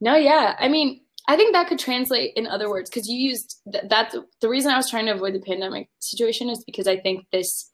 No, 0.00 0.16
yeah. 0.16 0.56
I 0.58 0.68
mean, 0.68 1.02
I 1.26 1.36
think 1.36 1.54
that 1.54 1.68
could 1.68 1.78
translate 1.78 2.32
in 2.36 2.46
other 2.46 2.68
words 2.68 2.90
because 2.90 3.08
you 3.08 3.16
used 3.16 3.60
th- 3.70 3.84
that. 3.88 4.14
The 4.40 4.48
reason 4.48 4.70
I 4.70 4.76
was 4.76 4.90
trying 4.90 5.06
to 5.06 5.12
avoid 5.12 5.34
the 5.34 5.40
pandemic 5.40 5.88
situation 5.98 6.50
is 6.50 6.62
because 6.64 6.86
I 6.86 6.98
think 6.98 7.26
this 7.32 7.70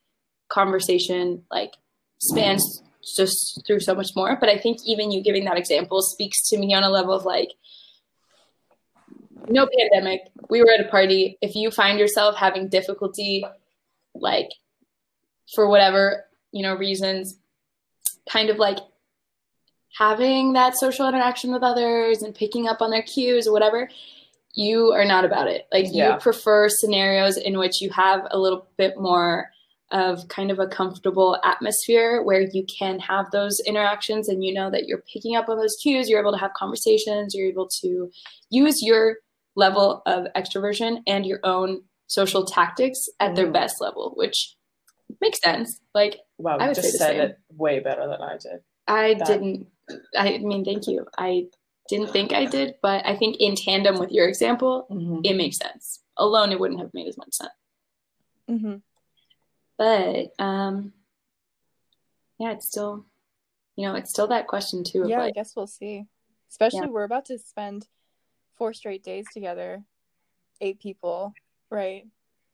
conversation 0.48 1.42
like 1.50 1.72
spans 2.18 2.82
just 3.16 3.62
through 3.66 3.80
so 3.80 3.94
much 3.94 4.10
more. 4.14 4.36
But 4.38 4.50
I 4.50 4.58
think 4.58 4.78
even 4.84 5.10
you 5.10 5.22
giving 5.22 5.44
that 5.46 5.58
example 5.58 6.02
speaks 6.02 6.48
to 6.50 6.58
me 6.58 6.74
on 6.74 6.84
a 6.84 6.90
level 6.90 7.12
of 7.12 7.24
like, 7.24 7.48
no 9.48 9.66
pandemic. 9.66 10.20
We 10.48 10.62
were 10.62 10.70
at 10.70 10.86
a 10.86 10.88
party. 10.88 11.38
If 11.40 11.54
you 11.56 11.70
find 11.70 11.98
yourself 11.98 12.36
having 12.36 12.68
difficulty, 12.68 13.44
like 14.14 14.50
for 15.54 15.68
whatever 15.68 16.26
you 16.52 16.62
know 16.62 16.74
reasons, 16.74 17.36
kind 18.28 18.50
of 18.50 18.58
like 18.58 18.78
having 20.10 20.54
that 20.54 20.74
social 20.76 21.06
interaction 21.06 21.52
with 21.52 21.62
others 21.62 22.22
and 22.22 22.34
picking 22.34 22.66
up 22.66 22.80
on 22.80 22.90
their 22.90 23.02
cues 23.02 23.46
or 23.46 23.52
whatever, 23.52 23.88
you 24.54 24.90
are 24.92 25.04
not 25.04 25.26
about 25.26 25.46
it. 25.46 25.66
Like 25.70 25.86
Yeah. 25.90 26.14
you 26.14 26.20
prefer 26.20 26.68
scenarios 26.70 27.36
in 27.36 27.58
which 27.58 27.82
you 27.82 27.90
have 27.90 28.26
a 28.30 28.38
little 28.38 28.66
bit 28.78 28.98
more 28.98 29.50
of 29.92 30.26
kind 30.28 30.50
of 30.50 30.58
a 30.58 30.66
comfortable 30.66 31.36
atmosphere 31.44 32.22
where 32.22 32.40
you 32.40 32.64
can 32.64 32.98
have 32.98 33.30
those 33.30 33.60
interactions 33.66 34.28
and 34.28 34.42
you 34.42 34.54
know 34.54 34.70
that 34.70 34.86
you're 34.86 35.02
picking 35.12 35.36
up 35.36 35.48
on 35.50 35.58
those 35.58 35.76
cues, 35.82 36.08
you're 36.08 36.20
able 36.20 36.32
to 36.32 36.38
have 36.38 36.52
conversations, 36.54 37.34
you're 37.34 37.48
able 37.48 37.68
to 37.82 38.10
use 38.48 38.80
your 38.82 39.16
level 39.54 40.00
of 40.06 40.26
extroversion 40.34 41.02
and 41.06 41.26
your 41.26 41.40
own 41.44 41.82
social 42.06 42.46
tactics 42.46 43.00
at 43.18 43.34
their 43.34 43.48
Mhm. 43.48 43.52
best 43.52 43.80
level, 43.82 44.12
which 44.16 44.56
makes 45.20 45.40
sense. 45.42 45.80
Like 45.94 46.20
Wow, 46.38 46.56
I 46.58 46.68
would 46.68 46.76
say 46.76 46.82
just 46.82 46.92
the 46.94 46.98
said 46.98 47.10
same. 47.16 47.20
it 47.22 47.36
way 47.54 47.80
better 47.80 48.06
than 48.08 48.22
I 48.22 48.38
did. 48.38 48.60
I 48.88 49.14
That- 49.14 49.26
didn't. 49.26 49.66
I 50.16 50.38
mean, 50.38 50.64
thank 50.64 50.86
you. 50.86 51.06
I 51.18 51.46
didn't 51.88 52.08
think 52.12 52.32
I 52.32 52.44
did, 52.46 52.76
but 52.82 53.04
I 53.06 53.16
think 53.16 53.36
in 53.40 53.56
tandem 53.56 53.98
with 53.98 54.10
your 54.12 54.28
example, 54.28 54.86
Mhm. 54.90 55.20
it 55.24 55.34
makes 55.36 55.56
sense. 55.58 56.02
Alone, 56.16 56.52
it 56.52 56.60
wouldn't 56.60 56.80
have 56.80 56.94
made 56.94 57.08
as 57.08 57.16
much 57.18 57.34
sense. 57.34 57.50
Mm-hmm. 58.48 58.76
But 59.76 60.32
um, 60.38 60.92
yeah, 62.38 62.52
it's 62.52 62.66
still, 62.66 63.06
you 63.76 63.86
know, 63.86 63.94
it's 63.94 64.10
still 64.10 64.26
that 64.28 64.46
question 64.46 64.84
too. 64.84 65.06
Yeah, 65.08 65.22
I 65.22 65.30
guess 65.30 65.54
we'll 65.56 65.66
see. 65.66 66.06
Especially 66.50 66.80
Yeah. 66.80 66.86
we're 66.88 67.04
about 67.04 67.26
to 67.26 67.38
spend 67.38 67.88
four 68.56 68.72
straight 68.74 69.02
days 69.02 69.26
together, 69.32 69.84
eight 70.60 70.80
people, 70.80 71.32
right? 71.70 72.06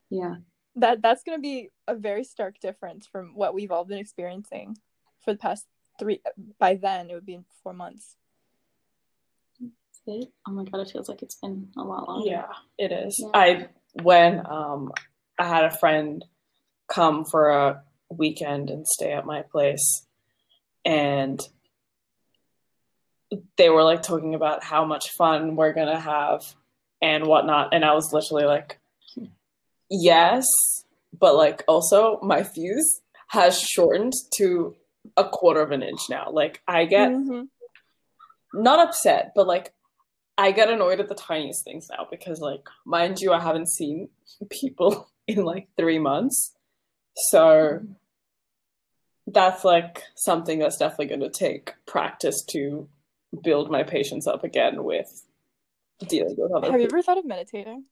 yeah, 0.09 0.37
That 0.77 1.03
that's 1.03 1.25
gonna 1.25 1.41
be 1.41 1.71
a 1.89 1.95
very 1.95 2.23
stark 2.23 2.61
difference 2.61 3.07
from 3.07 3.35
what 3.35 3.55
we've 3.55 3.73
all 3.73 3.85
been 3.85 3.99
experiencing 3.99 4.77
for 5.21 5.33
the 5.33 5.39
past 5.39 5.67
three. 5.99 6.21
By 6.59 6.75
then, 6.75 7.11
it 7.11 7.15
would 7.15 7.27
be 7.27 7.35
in 7.35 7.45
four 7.63 7.73
months. 7.73 8.17
Oh 10.09 10.53
my 10.53 10.65
god, 10.65 10.83
it 10.83 10.91
feels 10.91 11.09
like 11.09 11.23
it's 11.23 11.37
been 11.37 11.69
a 11.77 11.83
lot 11.83 12.09
longer. 12.09 12.31
Yeah, 12.31 12.53
it 12.79 12.93
is. 12.93 13.19
Yeah. 13.19 13.31
I 13.35 13.69
when 14.03 14.47
um 14.47 14.93
I 15.39 15.47
had 15.49 15.65
a 15.65 15.77
friend 15.77 16.25
come 16.89 17.25
for 17.25 17.51
a 17.51 17.83
weekend 18.09 18.71
and 18.71 18.87
stay 18.87 19.13
at 19.13 19.27
my 19.27 19.43
place 19.43 20.07
and 20.85 21.41
they 23.57 23.69
were 23.69 23.83
like 23.83 24.03
talking 24.03 24.35
about 24.35 24.63
how 24.63 24.85
much 24.85 25.11
fun 25.11 25.57
we're 25.57 25.73
gonna 25.73 25.99
have 25.99 26.43
and 27.03 27.27
whatnot 27.27 27.75
and 27.75 27.85
I 27.85 27.95
was 27.95 28.13
literally 28.13 28.45
like 28.45 28.79
yes 29.91 30.47
but 31.19 31.35
like 31.35 31.65
also 31.67 32.21
my 32.23 32.45
fuse 32.45 33.01
has 33.29 33.61
shortened 33.61 34.13
to 34.37 34.77
a 35.17 35.29
quarter 35.29 35.61
of 35.61 35.71
an 35.71 35.83
inch 35.83 36.01
now 36.11 36.31
like 36.31 36.63
I 36.69 36.85
get 36.85 37.11
Mhm. 37.13 37.49
not 38.53 38.79
upset, 38.79 39.33
but 39.35 39.47
like 39.47 39.73
I 40.39 40.53
get 40.53 40.71
annoyed 40.71 41.01
at 41.01 41.09
the 41.09 41.15
tiniest 41.15 41.65
things 41.65 41.89
now 41.91 42.07
because 42.11 42.41
like 42.41 42.69
mind 42.85 43.21
you, 43.21 43.33
I 43.33 43.41
haven't 43.41 43.69
seen 43.69 44.09
people 44.51 45.09
in 45.27 45.45
like 45.45 45.69
three 45.77 45.99
months. 45.99 46.55
So 47.31 47.81
that's 49.27 49.65
like 49.65 50.03
something 50.15 50.59
that's 50.59 50.77
definitely 50.77 51.07
gonna 51.07 51.31
take 51.31 51.75
practice 51.87 52.45
to 52.51 52.89
build 53.43 53.71
my 53.71 53.83
patience 53.83 54.27
up 54.27 54.45
again 54.45 54.85
with 54.85 55.25
dealing 56.07 56.37
with 56.39 56.53
other 56.53 56.71
Have 56.71 56.81
you 56.81 56.87
ever 56.87 57.03
thought 57.03 57.19
of 57.19 57.25
meditating? 57.25 57.85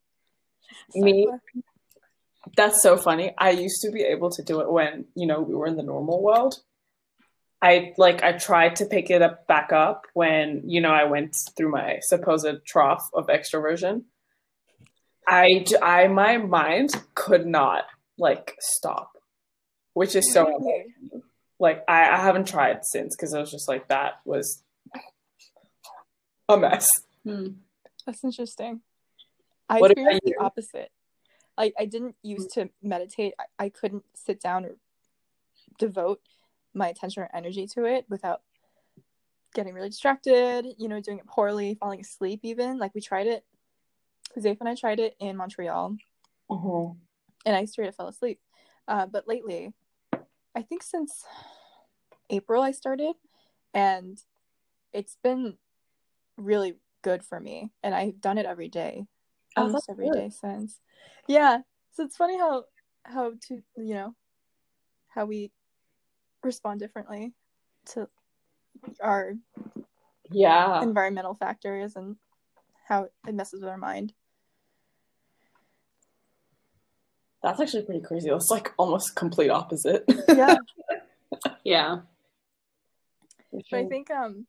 Me? 0.94 1.28
That's 2.56 2.82
so 2.82 2.96
funny. 2.96 3.32
I 3.38 3.50
used 3.50 3.80
to 3.82 3.90
be 3.90 4.02
able 4.02 4.30
to 4.30 4.42
do 4.42 4.60
it 4.60 4.70
when, 4.70 5.06
you 5.16 5.26
know, 5.26 5.40
we 5.40 5.54
were 5.54 5.66
in 5.66 5.76
the 5.76 5.82
normal 5.82 6.22
world. 6.22 6.62
I 7.64 7.94
like 7.96 8.22
I 8.22 8.32
tried 8.32 8.76
to 8.76 8.84
pick 8.84 9.08
it 9.08 9.22
up 9.22 9.46
back 9.46 9.72
up 9.72 10.04
when, 10.12 10.62
you 10.66 10.82
know, 10.82 10.90
I 10.90 11.04
went 11.04 11.34
through 11.56 11.70
my 11.70 11.98
supposed 12.02 12.46
trough 12.66 13.08
of 13.14 13.28
extroversion. 13.28 14.02
I 15.26 15.64
I 15.80 16.08
my 16.08 16.36
mind 16.36 16.90
could 17.14 17.46
not 17.46 17.84
like 18.18 18.54
stop, 18.60 19.16
which 19.94 20.14
is 20.14 20.30
so 20.30 20.60
like 21.58 21.82
I, 21.88 22.10
I 22.10 22.18
haven't 22.18 22.48
tried 22.48 22.84
since 22.84 23.16
because 23.16 23.32
I 23.32 23.40
was 23.40 23.50
just 23.50 23.66
like 23.66 23.88
that 23.88 24.20
was 24.26 24.62
a 26.50 26.58
mess. 26.58 26.86
Hmm. 27.24 27.46
That's 28.04 28.22
interesting. 28.22 28.82
I 29.70 29.80
What 29.80 29.92
experienced 29.92 30.26
the 30.26 30.36
opposite. 30.38 30.90
I, 31.56 31.72
I 31.78 31.86
didn't 31.86 32.16
used 32.22 32.50
to 32.54 32.68
meditate. 32.82 33.32
I, 33.38 33.64
I 33.64 33.68
couldn't 33.70 34.04
sit 34.12 34.38
down 34.42 34.66
or 34.66 34.76
devote 35.78 36.20
my 36.74 36.88
attention 36.88 37.22
or 37.22 37.30
energy 37.34 37.66
to 37.68 37.84
it 37.84 38.04
without 38.08 38.42
getting 39.54 39.74
really 39.74 39.88
distracted, 39.88 40.66
you 40.78 40.88
know, 40.88 41.00
doing 41.00 41.18
it 41.18 41.26
poorly, 41.26 41.76
falling 41.76 42.00
asleep 42.00 42.40
even. 42.42 42.78
Like 42.78 42.94
we 42.94 43.00
tried 43.00 43.26
it. 43.26 43.44
Zafe 44.38 44.58
and 44.60 44.68
I 44.68 44.74
tried 44.74 44.98
it 44.98 45.14
in 45.20 45.36
Montreal 45.36 45.96
Mhm. 46.50 46.96
and 47.46 47.56
I 47.56 47.64
straight 47.66 47.88
up 47.88 47.94
fell 47.94 48.08
asleep. 48.08 48.40
Uh, 48.88 49.06
but 49.06 49.28
lately, 49.28 49.72
I 50.54 50.62
think 50.62 50.82
since 50.82 51.24
April 52.30 52.62
I 52.62 52.72
started, 52.72 53.14
and 53.72 54.20
it's 54.92 55.16
been 55.22 55.56
really 56.36 56.74
good 57.02 57.22
for 57.24 57.38
me. 57.38 57.70
And 57.82 57.94
I've 57.94 58.20
done 58.20 58.38
it 58.38 58.46
every 58.46 58.68
day, 58.68 59.06
Oh, 59.56 59.62
almost 59.62 59.86
that's 59.86 59.88
every 59.90 60.06
good. 60.10 60.14
day 60.14 60.30
since. 60.30 60.80
Yeah, 61.28 61.58
so 61.92 62.04
it's 62.04 62.16
funny 62.16 62.36
how 62.38 62.64
how 63.04 63.32
to 63.48 63.62
you 63.76 63.94
know 63.94 64.14
how 65.08 65.26
we 65.26 65.52
respond 66.44 66.80
differently 66.80 67.32
to 67.86 68.08
our 69.00 69.34
Yeah. 70.30 70.82
environmental 70.82 71.34
factors 71.34 71.96
and 71.96 72.16
how 72.86 73.08
it 73.26 73.34
messes 73.34 73.60
with 73.62 73.70
our 73.70 73.78
mind. 73.78 74.12
That's 77.42 77.60
actually 77.60 77.82
pretty 77.84 78.00
crazy. 78.00 78.30
That's 78.30 78.50
like 78.50 78.72
almost 78.78 79.14
complete 79.16 79.50
opposite. 79.50 80.04
Yeah, 80.28 80.56
yeah. 81.64 82.00
but 83.50 83.78
I 83.80 83.84
think 83.84 84.10
um 84.10 84.46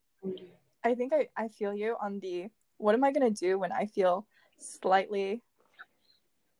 I 0.83 0.95
think 0.95 1.13
I, 1.13 1.27
I 1.35 1.49
feel 1.49 1.73
you 1.73 1.97
on 2.01 2.19
the 2.19 2.49
what 2.77 2.95
am 2.95 3.03
I 3.03 3.11
gonna 3.11 3.31
do 3.31 3.59
when 3.59 3.71
I 3.71 3.87
feel 3.87 4.25
slightly 4.59 5.41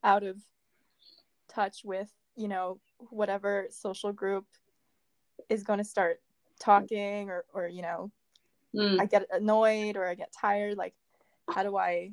out 0.03 0.23
of 0.23 0.37
touch 1.47 1.81
with, 1.85 2.11
you 2.35 2.47
know, 2.47 2.79
whatever 3.09 3.67
social 3.69 4.11
group 4.11 4.45
is 5.49 5.63
gonna 5.63 5.83
start 5.83 6.21
talking 6.59 7.29
or, 7.29 7.45
or 7.53 7.67
you 7.67 7.81
know, 7.81 8.11
Hmm. 8.75 8.99
I 8.99 9.05
get 9.05 9.25
annoyed 9.31 9.95
or 9.95 10.05
I 10.05 10.15
get 10.15 10.33
tired, 10.33 10.77
like 10.77 10.93
how 11.49 11.63
do 11.63 11.77
I 11.77 12.11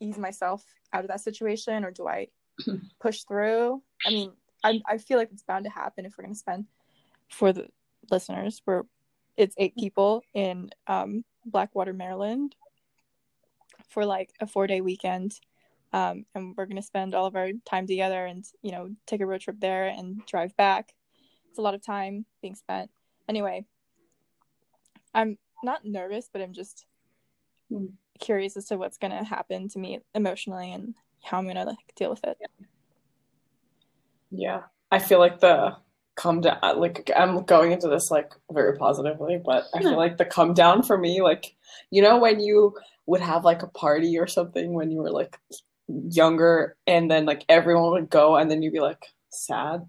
ease 0.00 0.16
myself 0.16 0.64
out 0.92 1.04
of 1.04 1.08
that 1.08 1.20
situation 1.20 1.84
or 1.84 1.90
do 1.90 2.08
I 2.08 2.28
push 3.00 3.24
through? 3.24 3.82
I 4.06 4.10
mean, 4.10 4.32
I 4.64 4.80
I 4.86 4.98
feel 4.98 5.18
like 5.18 5.30
it's 5.32 5.42
bound 5.42 5.64
to 5.64 5.70
happen 5.70 6.06
if 6.06 6.16
we're 6.16 6.24
gonna 6.24 6.34
spend 6.34 6.66
for 7.28 7.52
the 7.52 7.68
listeners, 8.10 8.62
we're 8.64 8.84
it's 9.36 9.54
eight 9.58 9.76
people 9.76 10.22
in 10.34 10.70
um, 10.88 11.24
Blackwater, 11.44 11.92
Maryland, 11.92 12.56
for 13.88 14.04
like 14.04 14.30
a 14.40 14.46
four 14.46 14.66
day 14.66 14.80
weekend, 14.80 15.38
um, 15.92 16.24
and 16.34 16.54
we're 16.56 16.66
gonna 16.66 16.82
spend 16.82 17.14
all 17.14 17.26
of 17.26 17.36
our 17.36 17.50
time 17.66 17.86
together 17.86 18.24
and 18.24 18.44
you 18.62 18.72
know 18.72 18.88
take 19.06 19.20
a 19.20 19.26
road 19.26 19.42
trip 19.42 19.56
there 19.60 19.88
and 19.88 20.24
drive 20.26 20.56
back. 20.56 20.94
It's 21.58 21.60
a 21.60 21.64
lot 21.64 21.74
of 21.74 21.82
time 21.82 22.24
being 22.40 22.54
spent. 22.54 22.88
Anyway, 23.28 23.64
I'm 25.12 25.38
not 25.60 25.84
nervous, 25.84 26.30
but 26.32 26.40
I'm 26.40 26.52
just 26.52 26.86
Hmm. 27.68 27.86
curious 28.20 28.56
as 28.56 28.66
to 28.66 28.76
what's 28.78 28.96
gonna 28.96 29.24
happen 29.24 29.68
to 29.70 29.80
me 29.80 29.98
emotionally 30.14 30.72
and 30.72 30.94
how 31.24 31.38
I'm 31.38 31.48
gonna 31.48 31.64
like 31.64 31.92
deal 31.96 32.10
with 32.10 32.22
it. 32.22 32.38
Yeah, 34.30 34.62
I 34.90 34.98
feel 34.98 35.18
like 35.18 35.40
the 35.40 35.76
come 36.16 36.40
down, 36.42 36.58
like 36.78 37.10
I'm 37.16 37.44
going 37.44 37.72
into 37.72 37.88
this 37.88 38.10
like 38.10 38.32
very 38.52 38.76
positively, 38.76 39.40
but 39.44 39.64
I 39.74 39.82
feel 39.82 39.96
like 39.96 40.16
the 40.16 40.24
come 40.24 40.54
down 40.54 40.82
for 40.84 40.96
me, 40.98 41.22
like, 41.22 41.56
you 41.90 42.02
know, 42.02 42.18
when 42.18 42.40
you 42.40 42.74
would 43.06 43.20
have 43.20 43.44
like 43.44 43.62
a 43.62 43.68
party 43.68 44.18
or 44.18 44.26
something 44.26 44.74
when 44.74 44.90
you 44.90 45.00
were 45.00 45.10
like 45.10 45.38
younger 45.88 46.76
and 46.86 47.10
then 47.10 47.24
like 47.24 47.44
everyone 47.48 47.92
would 47.92 48.10
go 48.10 48.36
and 48.36 48.50
then 48.50 48.62
you'd 48.62 48.72
be 48.72 48.80
like 48.80 49.06
sad. 49.30 49.88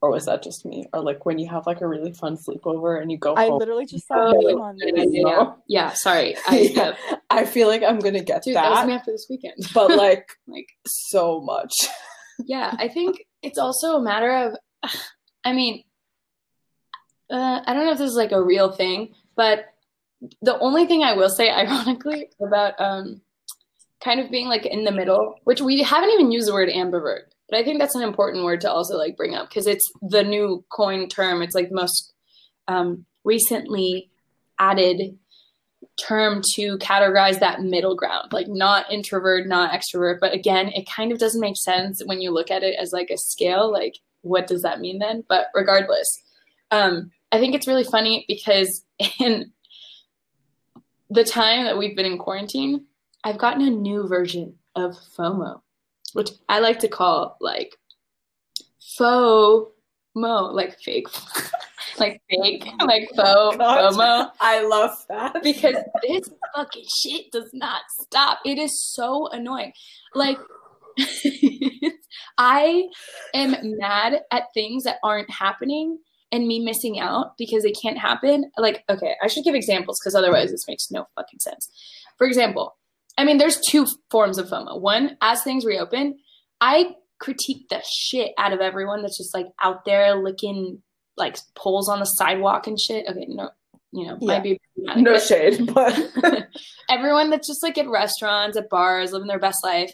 Or 0.00 0.10
was 0.12 0.26
that 0.26 0.42
just 0.44 0.64
me? 0.64 0.86
Or 0.92 1.00
like 1.00 1.26
when 1.26 1.38
you 1.38 1.48
have 1.48 1.66
like 1.66 1.80
a 1.80 1.88
really 1.88 2.12
fun 2.12 2.36
sleepover 2.36 3.00
and 3.02 3.10
you 3.10 3.18
go 3.18 3.34
I 3.34 3.46
home. 3.46 3.58
literally 3.58 3.84
just 3.86 4.06
saw 4.06 4.14
Oh, 4.32 4.62
on 4.62 4.76
yeah, 4.78 4.92
this. 4.94 5.06
yeah, 5.10 5.28
yeah. 5.28 5.52
Yeah, 5.66 5.92
sorry. 5.92 6.36
I, 6.46 6.58
Yeah. 6.72 6.92
I 7.30 7.44
feel 7.44 7.66
like 7.68 7.82
I'm 7.82 7.98
gonna 7.98 8.22
get 8.22 8.42
dude, 8.44 8.54
that 8.56 8.70
was 8.70 8.86
me 8.86 8.94
after 8.94 9.10
this 9.10 9.26
weekend. 9.28 9.54
but 9.74 9.90
like 9.96 10.28
Like, 10.46 10.68
so 10.86 11.40
much. 11.40 11.72
yeah, 12.46 12.74
I 12.78 12.86
think 12.88 13.24
it's 13.42 13.58
also 13.58 13.96
a 13.96 14.00
matter 14.02 14.32
of, 14.32 14.56
I 15.44 15.52
mean, 15.52 15.82
uh, 17.30 17.60
I 17.66 17.74
don't 17.74 17.84
know 17.86 17.92
if 17.92 17.98
this 17.98 18.10
is 18.10 18.16
like 18.16 18.32
a 18.32 18.42
real 18.42 18.70
thing, 18.72 19.14
but 19.36 19.66
the 20.42 20.58
only 20.60 20.86
thing 20.86 21.02
I 21.02 21.14
will 21.14 21.28
say, 21.28 21.50
ironically, 21.62 22.28
about 22.40 22.74
um, 22.80 23.20
kind 24.02 24.20
of 24.20 24.30
being 24.30 24.46
like 24.48 24.64
in 24.66 24.84
the 24.84 24.92
middle, 24.92 25.36
which 25.44 25.60
we 25.60 25.82
haven't 25.82 26.10
even 26.10 26.30
used 26.30 26.48
the 26.48 26.52
word 26.54 26.68
ambivert, 26.68 27.22
but 27.48 27.58
I 27.58 27.64
think 27.64 27.78
that's 27.78 27.94
an 27.94 28.02
important 28.02 28.44
word 28.44 28.60
to 28.62 28.70
also 28.70 28.96
like 28.96 29.16
bring 29.16 29.34
up 29.34 29.48
because 29.48 29.66
it's 29.66 29.84
the 30.02 30.22
new 30.22 30.64
coin 30.70 31.08
term. 31.08 31.42
It's 31.42 31.54
like 31.54 31.70
the 31.70 31.74
most 31.74 32.12
um, 32.66 33.06
recently 33.24 34.10
added 34.58 35.18
term 35.98 36.42
to 36.54 36.78
categorize 36.78 37.40
that 37.40 37.62
middle 37.62 37.96
ground, 37.96 38.32
like 38.32 38.48
not 38.48 38.90
introvert, 38.92 39.46
not 39.46 39.72
extrovert. 39.72 40.18
But 40.20 40.34
again, 40.34 40.68
it 40.68 40.88
kind 40.88 41.12
of 41.12 41.18
doesn't 41.18 41.40
make 41.40 41.56
sense 41.56 42.02
when 42.04 42.20
you 42.20 42.30
look 42.30 42.50
at 42.50 42.62
it 42.62 42.76
as 42.78 42.92
like 42.92 43.10
a 43.10 43.18
scale. 43.18 43.72
Like, 43.72 43.94
what 44.22 44.46
does 44.46 44.62
that 44.62 44.80
mean 44.80 44.98
then? 44.98 45.24
But 45.28 45.46
regardless, 45.54 46.06
um, 46.70 47.10
I 47.32 47.38
think 47.38 47.54
it's 47.54 47.66
really 47.66 47.84
funny 47.84 48.24
because 48.28 48.84
in 49.20 49.52
the 51.10 51.24
time 51.24 51.64
that 51.64 51.78
we've 51.78 51.96
been 51.96 52.06
in 52.06 52.18
quarantine, 52.18 52.86
I've 53.24 53.38
gotten 53.38 53.66
a 53.66 53.70
new 53.70 54.06
version 54.06 54.54
of 54.76 54.96
FOMO, 55.16 55.60
which 56.12 56.30
I 56.48 56.60
like 56.60 56.78
to 56.80 56.88
call 56.88 57.36
like 57.40 57.76
faux 58.96 59.72
FOMO, 60.18 60.52
like 60.52 60.78
fake, 60.80 61.08
like 61.98 62.20
fake, 62.28 62.66
like 62.84 63.08
faux 63.14 63.56
God. 63.56 63.92
FOMO 63.92 64.30
I 64.40 64.62
love 64.66 65.04
that. 65.08 65.40
because 65.42 65.76
this 66.02 66.28
fucking 66.54 66.84
shit 67.00 67.30
does 67.32 67.50
not 67.52 67.82
stop. 68.00 68.40
It 68.44 68.58
is 68.58 68.80
so 68.80 69.28
annoying. 69.28 69.72
Like, 70.14 70.38
I 72.38 72.84
am 73.34 73.56
mad 73.78 74.20
at 74.32 74.44
things 74.54 74.84
that 74.84 74.98
aren't 75.02 75.30
happening 75.30 75.98
and 76.32 76.46
me 76.46 76.58
missing 76.58 76.98
out 76.98 77.36
because 77.38 77.62
they 77.62 77.72
can't 77.72 77.98
happen. 77.98 78.50
Like, 78.56 78.84
okay, 78.90 79.14
I 79.22 79.28
should 79.28 79.44
give 79.44 79.54
examples 79.54 79.98
because 80.00 80.14
otherwise 80.14 80.50
this 80.50 80.66
makes 80.68 80.90
no 80.90 81.06
fucking 81.14 81.40
sense. 81.40 81.70
For 82.16 82.26
example, 82.26 82.76
I 83.18 83.24
mean, 83.24 83.36
there's 83.38 83.60
two 83.60 83.86
forms 84.10 84.38
of 84.38 84.46
FOMO. 84.48 84.80
One, 84.80 85.18
as 85.20 85.42
things 85.42 85.66
reopen, 85.66 86.18
I 86.60 86.94
critique 87.20 87.68
the 87.68 87.82
shit 87.86 88.30
out 88.38 88.52
of 88.52 88.60
everyone 88.60 89.02
that's 89.02 89.18
just 89.18 89.34
like 89.34 89.46
out 89.62 89.84
there 89.84 90.14
licking 90.14 90.80
like 91.16 91.36
poles 91.56 91.88
on 91.88 91.98
the 91.98 92.04
sidewalk 92.06 92.66
and 92.68 92.78
shit. 92.80 93.06
Okay, 93.08 93.26
no, 93.28 93.50
you 93.92 94.06
know, 94.06 94.16
Yeah. 94.20 94.26
might 94.34 94.42
be 94.44 94.60
no 94.96 95.18
shade, 95.18 95.68
but 95.74 95.98
everyone 96.88 97.30
that's 97.30 97.48
just 97.48 97.62
like 97.62 97.76
at 97.76 97.88
restaurants, 97.88 98.56
at 98.56 98.70
bars, 98.70 99.12
living 99.12 99.28
their 99.28 99.40
best 99.40 99.58
life. 99.64 99.92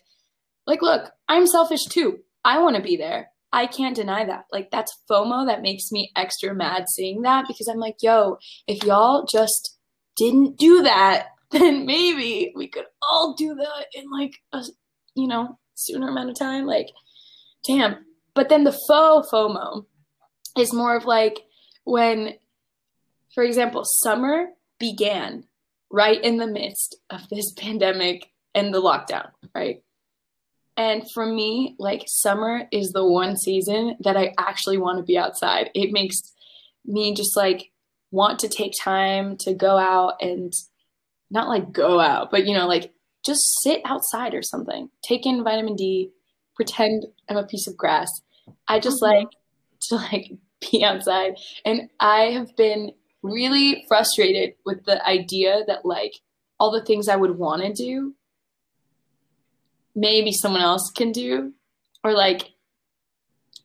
Like, 0.67 0.83
look, 0.83 1.11
I'm 1.29 1.47
selfish 1.47 1.85
too. 1.87 2.19
I 2.45 2.59
want 2.61 2.77
to 2.77 2.83
be 2.83 2.97
there. 2.97 3.31
I 3.53 3.67
can't 3.67 3.95
deny 3.97 4.25
that. 4.25 4.45
Like, 4.53 4.71
that's 4.71 4.99
FOMO 5.11 5.47
that 5.47 5.63
makes 5.63 5.93
me 5.93 6.11
extra 6.17 6.55
mad 6.55 6.89
seeing 6.89 7.23
that 7.23 7.45
because 7.49 7.69
I'm 7.69 7.79
like, 7.79 7.97
yo, 8.03 8.37
if 8.67 8.83
y'all 8.85 9.27
just 9.31 9.79
didn't 10.17 10.59
do 10.59 10.83
that, 10.83 11.29
then 11.55 11.87
maybe 11.87 12.53
we 12.55 12.69
could 12.69 12.87
all 13.03 13.35
do 13.35 13.55
that 13.55 13.87
in 13.95 14.11
like 14.11 14.35
a, 14.53 14.65
you 15.15 15.27
know, 15.27 15.59
sooner 15.75 16.09
amount 16.09 16.31
of 16.31 16.39
time. 16.39 16.67
Like, 16.67 16.89
damn. 17.67 18.05
But 18.35 18.49
then 18.49 18.65
the 18.65 18.79
faux 18.89 19.31
FOMO 19.31 19.87
is 20.59 20.73
more 20.73 20.97
of 20.97 21.05
like 21.05 21.41
when, 21.85 22.35
for 23.35 23.45
example, 23.45 23.83
summer 23.85 24.49
began 24.79 25.45
right 25.91 26.23
in 26.23 26.39
the 26.39 26.47
midst 26.47 26.97
of 27.11 27.29
this 27.29 27.53
pandemic 27.57 28.31
and 28.55 28.73
the 28.73 28.83
lockdown, 28.83 29.31
right? 29.55 29.83
And 30.77 31.05
for 31.13 31.25
me, 31.25 31.77
like 31.79 32.03
summer 32.07 32.65
is 32.73 32.91
the 32.91 33.07
one 33.07 33.37
season 33.37 33.97
that 34.01 34.17
I 34.17 34.33
actually 34.39 34.79
want 34.79 34.99
to 34.99 35.05
be 35.05 35.17
outside. 35.17 35.71
It 35.73 35.93
makes 35.93 36.17
me 36.85 37.15
just 37.15 37.37
like 37.37 37.71
want 38.11 38.41
to 38.41 38.49
take 38.49 38.73
time 38.81 39.37
to 39.39 39.55
go 39.55 39.79
out 39.79 40.15
and 40.21 40.53
not 41.35 41.49
like 41.49 41.73
go 41.73 42.01
out, 42.01 42.31
but 42.31 42.47
you 42.47 42.55
know, 42.55 42.67
like 42.67 42.93
just 43.27 43.43
sit 43.63 43.83
outside 43.85 44.35
or 44.35 44.43
something. 44.43 44.89
Take 45.03 45.27
in 45.27 45.45
vitamin 45.45 45.77
D, 45.77 46.11
pretend 46.55 47.05
I'm 47.29 47.37
a 47.37 47.47
piece 47.47 47.67
of 47.67 47.77
grass. 47.77 48.09
I 48.69 48.79
just 48.81 49.03
Mhm. 49.03 49.09
like 49.09 49.29
to 49.89 49.97
like 49.97 50.33
be 50.73 50.85
outside. 50.85 51.37
And 51.67 51.91
I 52.01 52.31
have 52.33 52.57
been 52.57 52.93
really 53.23 53.85
frustrated 53.89 54.55
with 54.65 54.85
the 54.85 55.05
idea 55.07 55.65
that 55.67 55.85
like 55.85 56.15
all 56.59 56.71
the 56.71 56.85
things 56.85 57.09
I 57.09 57.17
would 57.17 57.37
want 57.37 57.63
to 57.63 57.73
do 57.73 58.15
maybe 59.95 60.33
someone 60.33 60.61
else 60.63 60.91
can 60.91 61.13
do 61.13 61.53
or 62.03 62.13
like 62.13 62.53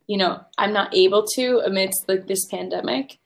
you 0.07 0.17
know 0.17 0.39
i'm 0.57 0.71
not 0.73 0.93
able 0.95 1.25
to 1.25 1.59
amidst 1.65 2.07
like 2.07 2.27
this 2.27 2.45
pandemic 2.45 3.17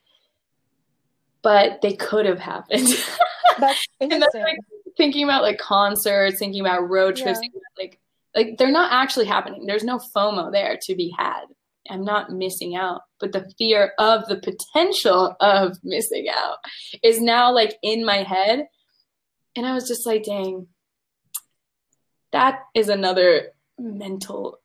but 1.42 1.82
they 1.82 1.94
could 1.94 2.26
have 2.26 2.40
happened 2.40 2.88
That's 3.60 3.86
and 4.02 4.12
that's 4.12 4.34
like 4.36 4.58
thinking 4.98 5.24
about 5.24 5.42
like 5.44 5.58
concerts 5.58 6.40
thinking 6.40 6.62
about 6.62 6.90
road 6.90 7.16
trips 7.16 7.40
Yeah. 7.42 7.50
about, 7.50 7.62
like 7.78 8.00
like 8.36 8.58
they're 8.58 8.72
not 8.72 8.92
actually 8.92 9.26
happening. 9.26 9.66
There's 9.66 9.84
no 9.84 10.00
fomo 10.16 10.52
there 10.52 10.78
to 10.84 10.96
be 10.96 11.14
had. 11.18 11.46
I'm 11.90 12.04
not 12.04 12.32
missing 12.32 12.76
out. 12.76 13.02
But 13.20 13.32
the 13.34 13.52
fear 13.58 13.92
of 14.00 14.26
the 14.28 14.38
potential 14.38 15.36
of 15.40 15.78
missing 15.84 16.28
out 16.34 16.58
is 17.04 17.22
now 17.22 17.52
like 17.52 17.76
in 17.84 18.06
my 18.06 18.24
head. 18.24 18.68
And 19.56 19.66
i 19.66 19.74
was 19.74 19.88
just 19.88 20.06
like 20.06 20.24
dang 20.24 20.68
that 22.32 22.62
is 22.74 22.90
another 22.90 23.50
mental 23.78 24.58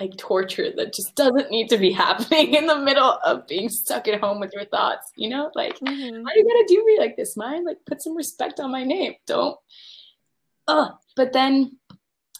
like 0.00 0.16
torture 0.18 0.70
that 0.76 0.92
just 0.92 1.14
doesn't 1.14 1.50
need 1.50 1.68
to 1.68 1.78
be 1.78 1.90
happening 1.92 2.54
in 2.54 2.66
the 2.66 2.78
middle 2.78 3.18
of 3.24 3.46
being 3.46 3.68
stuck 3.68 4.06
at 4.08 4.20
home 4.20 4.38
with 4.40 4.52
your 4.52 4.64
thoughts 4.66 5.10
you 5.16 5.28
know 5.28 5.50
like 5.54 5.78
Mhm. 5.80 6.22
why 6.22 6.32
you 6.36 6.44
gotta 6.44 6.64
do 6.68 6.84
me 6.84 6.98
like 6.98 7.16
this, 7.16 7.36
man? 7.36 7.64
Like, 7.64 7.78
put 7.86 8.02
some 8.02 8.14
respect 8.16 8.60
on 8.60 8.70
my 8.70 8.84
name. 8.84 9.14
Don't. 9.26 9.56
Ugh. 10.66 10.92
But 11.16 11.32
then 11.32 11.78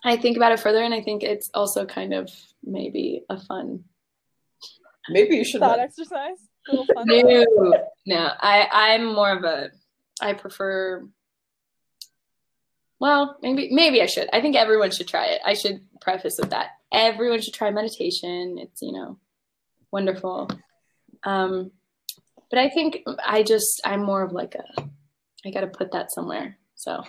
I 0.05 0.17
think 0.17 0.37
about 0.37 0.53
it 0.53 0.61
further, 0.61 0.83
and 0.83 0.93
I 0.95 1.01
think 1.01 1.23
it's 1.23 1.51
also 1.55 1.85
kind 1.87 2.13
of 2.15 2.31
maybe 2.63 3.25
a 3.29 3.41
fun. 3.41 3.85
maybe 5.09 5.37
you 5.37 5.45
should. 5.45 5.61
Thought 5.61 5.79
like- 5.79 5.89
exercise. 5.89 6.37
Little 6.69 6.87
fun. 6.95 7.07
No, 7.07 7.75
no. 8.07 8.31
I 8.41 8.69
I'm 8.71 9.07
more 9.15 9.33
of 9.33 9.43
a. 9.45 9.71
I 10.21 10.35
prefer. 10.35 11.09
Well, 13.01 13.39
maybe 13.43 13.71
maybe 13.73 14.03
I 14.03 14.07
should. 14.07 14.29
I 14.33 14.41
think 14.43 14.55
everyone 14.57 14.91
should 14.91 15.09
try 15.09 15.27
it. 15.27 15.41
I 15.45 15.55
should 15.55 15.81
preface 16.01 16.37
with 16.39 16.51
that. 16.51 16.71
Everyone 16.93 17.41
should 17.41 17.55
try 17.55 17.71
meditation. 17.71 18.59
It's 18.59 18.83
you 18.83 18.93
know, 18.93 19.19
wonderful. 19.91 20.49
Um, 21.25 21.71
but 22.51 22.59
I 22.59 22.71
think 22.71 23.03
I 23.25 23.43
just 23.43 23.81
I'm 23.85 24.03
more 24.03 24.23
of 24.23 24.33
like 24.33 24.55
a. 24.55 24.83
I 25.45 25.51
got 25.51 25.61
to 25.61 25.67
put 25.69 25.93
that 25.93 26.11
somewhere. 26.11 26.59
So 26.75 27.03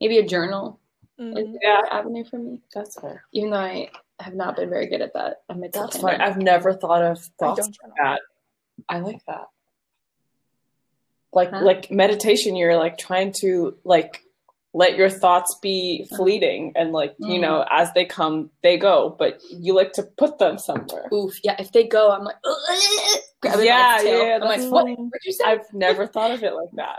maybe 0.00 0.18
a 0.18 0.26
journal 0.26 0.80
is 1.18 1.26
Mhm. 1.34 1.54
a 1.56 1.58
good 1.58 1.88
avenue 1.90 2.24
for 2.24 2.38
me. 2.38 2.62
That's 2.74 2.98
fair. 3.00 3.24
Even 3.32 3.50
though 3.50 3.58
I 3.58 3.90
have 4.20 4.34
not 4.34 4.56
been 4.56 4.70
very 4.70 4.86
good 4.86 5.02
at 5.02 5.12
that 5.14 5.42
amidst 5.48 5.74
the 5.74 5.80
That's 5.80 6.00
fine. 6.00 6.20
I've 6.20 6.38
never 6.38 6.72
thought 6.72 7.02
of 7.02 7.18
I 7.18 7.22
thoughts 7.38 7.60
don't 7.60 7.76
like 7.82 7.92
that. 8.02 8.20
I 8.88 9.00
like 9.00 9.24
that. 9.26 9.48
Like 11.32 11.50
Huh? 11.50 11.64
like 11.64 11.90
meditation, 11.90 12.56
you're 12.56 12.76
like 12.76 12.96
trying 12.96 13.32
to 13.40 13.76
like 13.84 14.22
let 14.76 14.96
your 14.98 15.08
thoughts 15.08 15.56
be 15.62 16.06
fleeting 16.16 16.72
and 16.76 16.92
like 16.92 17.14
you 17.18 17.38
Mm. 17.38 17.40
know 17.40 17.64
as 17.70 17.90
they 17.94 18.04
come 18.04 18.50
they 18.62 18.76
go, 18.76 19.16
but 19.18 19.40
you 19.50 19.74
like 19.74 19.92
to 19.94 20.02
put 20.02 20.38
them 20.38 20.58
somewhere. 20.58 21.08
Oof, 21.12 21.34
yeah. 21.42 21.56
If 21.58 21.72
they 21.72 21.84
go, 21.84 22.10
I'm 22.12 22.24
like, 22.24 22.36
Yeah, 23.64 24.00
yeah, 24.02 24.38
I'm 24.40 24.42
like, 24.42 24.60
what? 24.70 24.84
What'd 24.84 25.24
you 25.24 25.32
say? 25.32 25.44
I've 25.44 25.72
never 25.72 26.06
thought 26.06 26.30
of 26.30 26.42
it 26.42 26.52
like 26.54 26.72
that. 26.74 26.98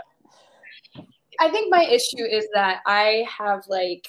I 1.40 1.50
think 1.50 1.70
my 1.70 1.84
issue 1.84 2.24
is 2.24 2.48
that 2.54 2.80
I 2.84 3.24
have 3.38 3.62
like 3.68 4.08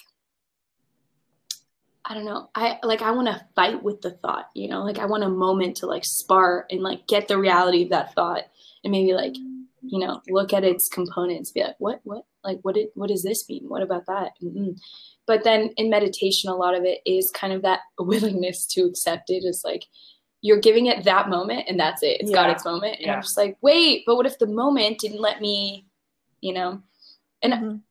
I 2.05 2.15
don't 2.15 2.25
know. 2.25 2.49
I 2.55 2.79
like 2.81 3.03
I 3.03 3.11
want 3.11 3.27
to 3.27 3.45
fight 3.55 3.83
with 3.83 4.01
the 4.01 4.11
thought, 4.11 4.49
you 4.55 4.67
know? 4.67 4.81
Like 4.83 4.97
I 4.97 5.05
want 5.05 5.23
a 5.23 5.29
moment 5.29 5.77
to 5.77 5.85
like 5.85 6.03
spar 6.05 6.65
and 6.71 6.81
like 6.81 7.05
get 7.05 7.27
the 7.27 7.37
reality 7.37 7.83
of 7.83 7.89
that 7.89 8.15
thought 8.15 8.45
and 8.83 8.89
maybe 8.91 9.13
like, 9.13 9.35
you 9.81 9.99
know, 9.99 10.21
look 10.29 10.53
at 10.53 10.63
its 10.63 10.87
components, 10.87 11.51
be 11.51 11.61
like, 11.63 11.75
what 11.79 11.99
what? 12.03 12.23
Like 12.43 12.59
what 12.63 12.75
did 12.75 12.87
what 12.95 13.09
does 13.09 13.23
this 13.23 13.47
mean? 13.49 13.65
What 13.67 13.81
about 13.81 14.05
that? 14.07 14.31
mm 14.43 14.77
But 15.27 15.43
then 15.43 15.69
in 15.77 15.89
meditation 15.89 16.49
a 16.49 16.55
lot 16.55 16.75
of 16.75 16.83
it 16.85 16.99
is 17.05 17.31
kind 17.31 17.53
of 17.53 17.61
that 17.63 17.81
willingness 17.99 18.65
to 18.67 18.81
accept 18.85 19.29
it 19.29 19.43
as 19.45 19.61
like 19.63 19.85
you're 20.41 20.59
giving 20.59 20.85
it 20.85 21.03
that 21.03 21.27
moment 21.29 21.65
and 21.67 21.77
that's 21.79 22.01
it. 22.01 22.21
It's 22.21 22.31
got 22.31 22.49
its 22.49 22.63
moment. 22.63 22.95
And 22.97 23.07
Yeah. 23.07 23.15
I'm 23.15 23.21
just 23.21 23.37
like, 23.37 23.57
wait, 23.61 24.03
but 24.05 24.15
what 24.15 24.25
if 24.25 24.39
the 24.39 24.47
moment 24.47 24.99
didn't 24.99 25.19
let 25.19 25.41
me, 25.41 25.85
you 26.39 26.53
know? 26.53 26.81
And 27.43 27.53
Mhm. 27.53 27.81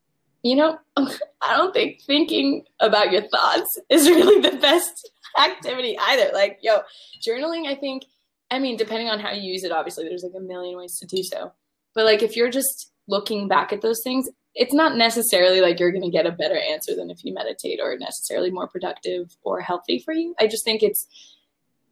you 0.41 0.55
know, 0.55 0.79
I 0.97 1.57
don't 1.57 1.73
think 1.73 2.01
thinking 2.01 2.65
about 2.79 3.11
your 3.11 3.21
thoughts 3.27 3.77
is 3.89 4.09
really 4.09 4.41
the 4.41 4.57
best 4.57 5.11
activity 5.39 5.97
either. 5.99 6.31
Like, 6.33 6.57
yo, 6.61 6.79
journaling, 7.21 7.67
I 7.67 7.75
think, 7.75 8.05
I 8.49 8.57
mean, 8.57 8.77
depending 8.77 9.09
on 9.09 9.19
how 9.19 9.31
you 9.31 9.43
use 9.53 9.63
it, 9.63 9.71
obviously 9.71 10.05
there's 10.05 10.23
like 10.23 10.33
a 10.35 10.39
million 10.39 10.75
ways 10.77 10.97
to 10.99 11.05
do 11.05 11.21
so. 11.21 11.51
But 11.95 12.05
like 12.05 12.21
if 12.23 12.35
you're 12.35 12.49
just 12.49 12.91
looking 13.07 13.47
back 13.47 13.73
at 13.73 13.81
those 13.81 14.01
things, 14.03 14.29
it's 14.55 14.73
not 14.73 14.97
necessarily 14.97 15.61
like 15.61 15.79
you're 15.79 15.91
going 15.91 16.03
to 16.03 16.09
get 16.09 16.25
a 16.25 16.31
better 16.31 16.57
answer 16.57 16.95
than 16.95 17.09
if 17.09 17.23
you 17.23 17.33
meditate 17.33 17.79
or 17.81 17.97
necessarily 17.97 18.51
more 18.51 18.67
productive 18.67 19.35
or 19.43 19.61
healthy 19.61 19.99
for 19.99 20.13
you. 20.13 20.35
I 20.39 20.47
just 20.47 20.63
think 20.63 20.83
it's 20.83 21.07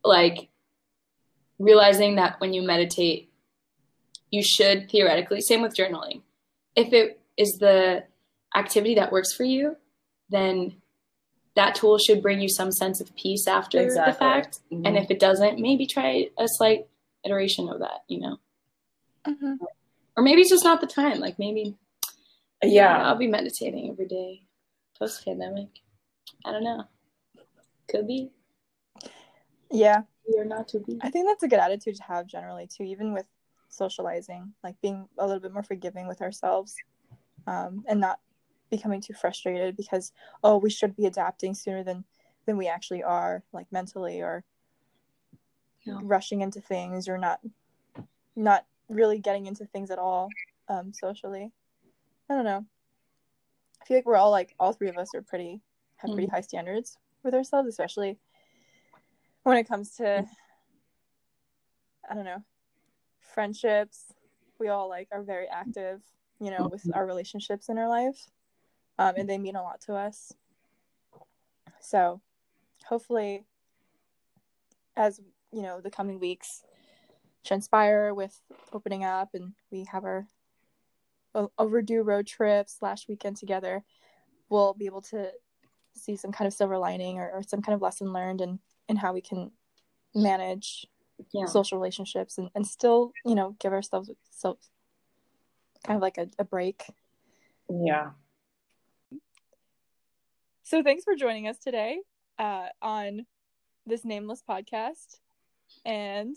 like 0.04 0.50
realizing 1.60 2.16
that 2.16 2.40
when 2.40 2.54
you 2.54 2.62
meditate, 2.62 3.30
you 4.32 4.44
should 4.44 4.90
theoretically, 4.90 5.42
same 5.42 5.62
with 5.62 5.76
journaling. 5.76 6.22
If 6.76 6.94
it 6.94 7.20
is 7.38 7.58
the 7.60 8.04
activity 8.56 8.96
that 8.96 9.12
works 9.12 9.34
for 9.34 9.44
you, 9.44 9.78
then 10.30 10.76
that 11.56 11.76
tool 11.76 11.98
should 11.98 12.22
bring 12.22 12.40
you 12.42 12.50
some 12.50 12.72
sense 12.72 13.02
of 13.02 13.16
peace 13.16 13.48
after 13.48 13.80
Exactly. 13.80 14.12
the 14.14 14.20
fact. 14.20 14.60
Mhm. 14.72 14.88
And 14.88 14.98
if 14.98 15.10
it 15.10 15.20
doesn't, 15.20 15.60
maybe 15.60 15.88
try 15.88 16.30
a 16.38 16.48
slight 16.48 16.88
iteration 17.24 17.70
of 17.70 17.80
that, 17.80 18.04
you 18.08 18.20
know? 18.20 18.38
Mm-hmm. 19.26 19.54
Or 20.18 20.24
maybe 20.24 20.42
it's 20.42 20.50
just 20.50 20.64
not 20.64 20.82
the 20.82 20.88
time. 20.88 21.20
Like 21.20 21.38
maybe 21.40 21.78
Yeah. 22.64 23.04
I'll 23.04 23.16
be 23.16 23.28
meditating 23.28 23.90
every 23.92 24.08
day 24.08 24.42
post 24.98 25.24
pandemic. 25.24 25.70
I 26.44 26.52
don't 26.52 26.64
know. 26.64 26.84
Could 27.88 28.08
be 28.08 28.32
Yeah, 29.70 30.02
or 30.36 30.44
not 30.44 30.68
to 30.70 30.80
be. 30.80 30.98
I 31.02 31.10
think 31.12 31.28
that's 31.28 31.44
a 31.44 31.48
good 31.48 31.60
attitude 31.60 31.96
to 31.98 32.04
have 32.04 32.26
generally 32.26 32.68
too, 32.68 32.84
even 32.84 33.14
with 33.14 33.28
socializing, 33.70 34.54
like 34.64 34.80
being 34.82 35.08
a 35.20 35.26
little 35.26 35.42
bit 35.42 35.54
more 35.54 35.64
forgiving 35.64 36.08
with 36.08 36.22
ourselves, 36.22 36.76
um, 37.46 37.84
and 37.88 38.00
not 38.00 38.20
becoming 38.70 39.00
too 39.00 39.14
frustrated 39.14 39.78
because 39.78 40.12
oh 40.44 40.58
we 40.58 40.70
should 40.70 40.96
be 40.96 41.06
adapting 41.06 41.54
sooner 41.54 41.84
than 41.84 42.04
than 42.46 42.58
we 42.58 42.68
actually 42.68 43.04
are, 43.04 43.44
like 43.54 43.72
mentally 43.72 44.22
or 44.22 44.44
Yeah. 45.84 46.00
rushing 46.02 46.42
into 46.42 46.60
things 46.60 47.08
or 47.08 47.18
not 47.18 47.40
not 48.36 48.66
really 48.90 49.20
getting 49.20 49.46
into 49.46 49.66
things 49.66 49.92
at 49.92 50.00
all 50.00 50.30
um, 50.70 50.94
socially. 50.94 51.52
I 52.30 52.36
don't 52.36 52.46
know. 52.46 52.66
I 53.82 53.86
feel 53.86 53.98
like 53.98 54.06
we're 54.06 54.18
all 54.18 54.32
like 54.32 54.56
all 54.60 54.74
three 54.74 54.90
of 54.90 54.98
us 54.98 55.10
are 55.16 55.22
pretty 55.22 55.62
have 55.98 56.12
pretty 56.12 56.28
high 56.28 56.42
standards 56.42 56.98
with 57.24 57.34
ourselves, 57.34 57.68
especially 57.70 58.18
when 59.44 59.58
it 59.58 59.68
comes 59.68 59.96
to 59.96 60.26
I 62.10 62.14
don't 62.14 62.26
know 62.26 62.44
friendships. 63.38 64.14
We 64.60 64.70
all 64.70 64.90
like 64.90 65.08
are 65.12 65.22
very 65.22 65.48
active, 65.48 66.02
you 66.40 66.50
know, 66.50 66.68
with 66.72 66.84
our 66.96 67.06
relationships 67.06 67.70
in 67.70 67.78
our 67.78 67.88
life, 67.88 68.20
um, 68.98 69.14
and 69.16 69.30
they 69.30 69.38
mean 69.38 69.56
a 69.56 69.62
lot 69.62 69.82
to 69.82 69.94
us. 69.94 70.34
So, 71.80 72.20
hopefully, 72.86 73.46
as 74.96 75.22
you 75.52 75.62
know, 75.62 75.82
the 75.82 75.92
coming 75.92 76.20
weeks 76.20 76.64
transpire 77.48 78.14
with 78.14 78.40
opening 78.74 79.04
up, 79.04 79.30
and 79.34 79.54
we 79.72 79.86
have 79.86 80.04
our 80.04 80.28
overdue 81.58 82.02
road 82.02 82.28
trip 82.28 82.68
slash 82.70 83.08
weekend 83.08 83.38
together, 83.38 83.84
we'll 84.50 84.74
be 84.74 84.86
able 84.86 85.02
to 85.02 85.32
see 85.96 86.16
some 86.16 86.32
kind 86.32 86.48
of 86.48 86.54
silver 86.54 86.78
lining 86.78 87.20
or, 87.20 87.30
or 87.32 87.44
some 87.44 87.62
kind 87.62 87.76
of 87.76 87.82
lesson 87.82 88.14
learned 88.14 88.42
and 88.42 88.60
and 88.90 89.00
how 89.00 89.14
we 89.14 89.22
can 89.22 89.52
manage 90.16 90.88
Yeah. 91.34 91.46
social 91.46 91.78
relationships 91.78 92.38
and, 92.38 92.50
and 92.56 92.66
still 92.66 93.12
you 93.26 93.36
know 93.36 93.56
give 93.60 93.74
ourselves 93.74 94.12
so 94.30 94.58
kind 95.84 95.98
of 95.98 96.02
like 96.02 96.18
a, 96.18 96.28
a 96.40 96.44
break 96.44 96.84
Yeah. 97.70 98.12
so 100.64 100.84
thanks 100.84 101.04
for 101.04 101.16
joining 101.16 101.48
us 101.48 101.58
today 101.58 102.00
uh, 102.38 102.68
on 102.82 103.26
this 103.86 104.06
nameless 104.06 104.44
podcast 104.48 105.20
and 105.84 106.36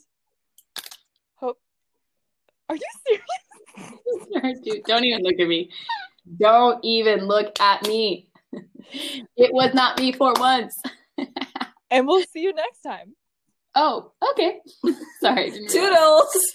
are 2.70 2.76
you 2.76 2.82
serious 4.36 4.62
Dude, 4.64 4.84
don't 4.84 5.04
even 5.04 5.22
look 5.22 5.38
at 5.40 5.48
me. 5.48 5.70
Don't 6.38 6.84
even 6.84 7.26
look 7.26 7.58
at 7.60 7.86
me. 7.86 8.28
It 9.36 9.52
was 9.52 9.72
not 9.72 10.00
me 10.00 10.10
for 10.10 10.32
once. 10.36 10.76
and 11.92 12.06
we'll 12.08 12.24
see 12.24 12.40
you 12.40 12.52
next 12.52 12.80
time 12.80 13.14
Oh, 13.74 14.12
okay. 14.32 14.58
Sorry. 15.20 15.52
Toodles. 15.68 16.52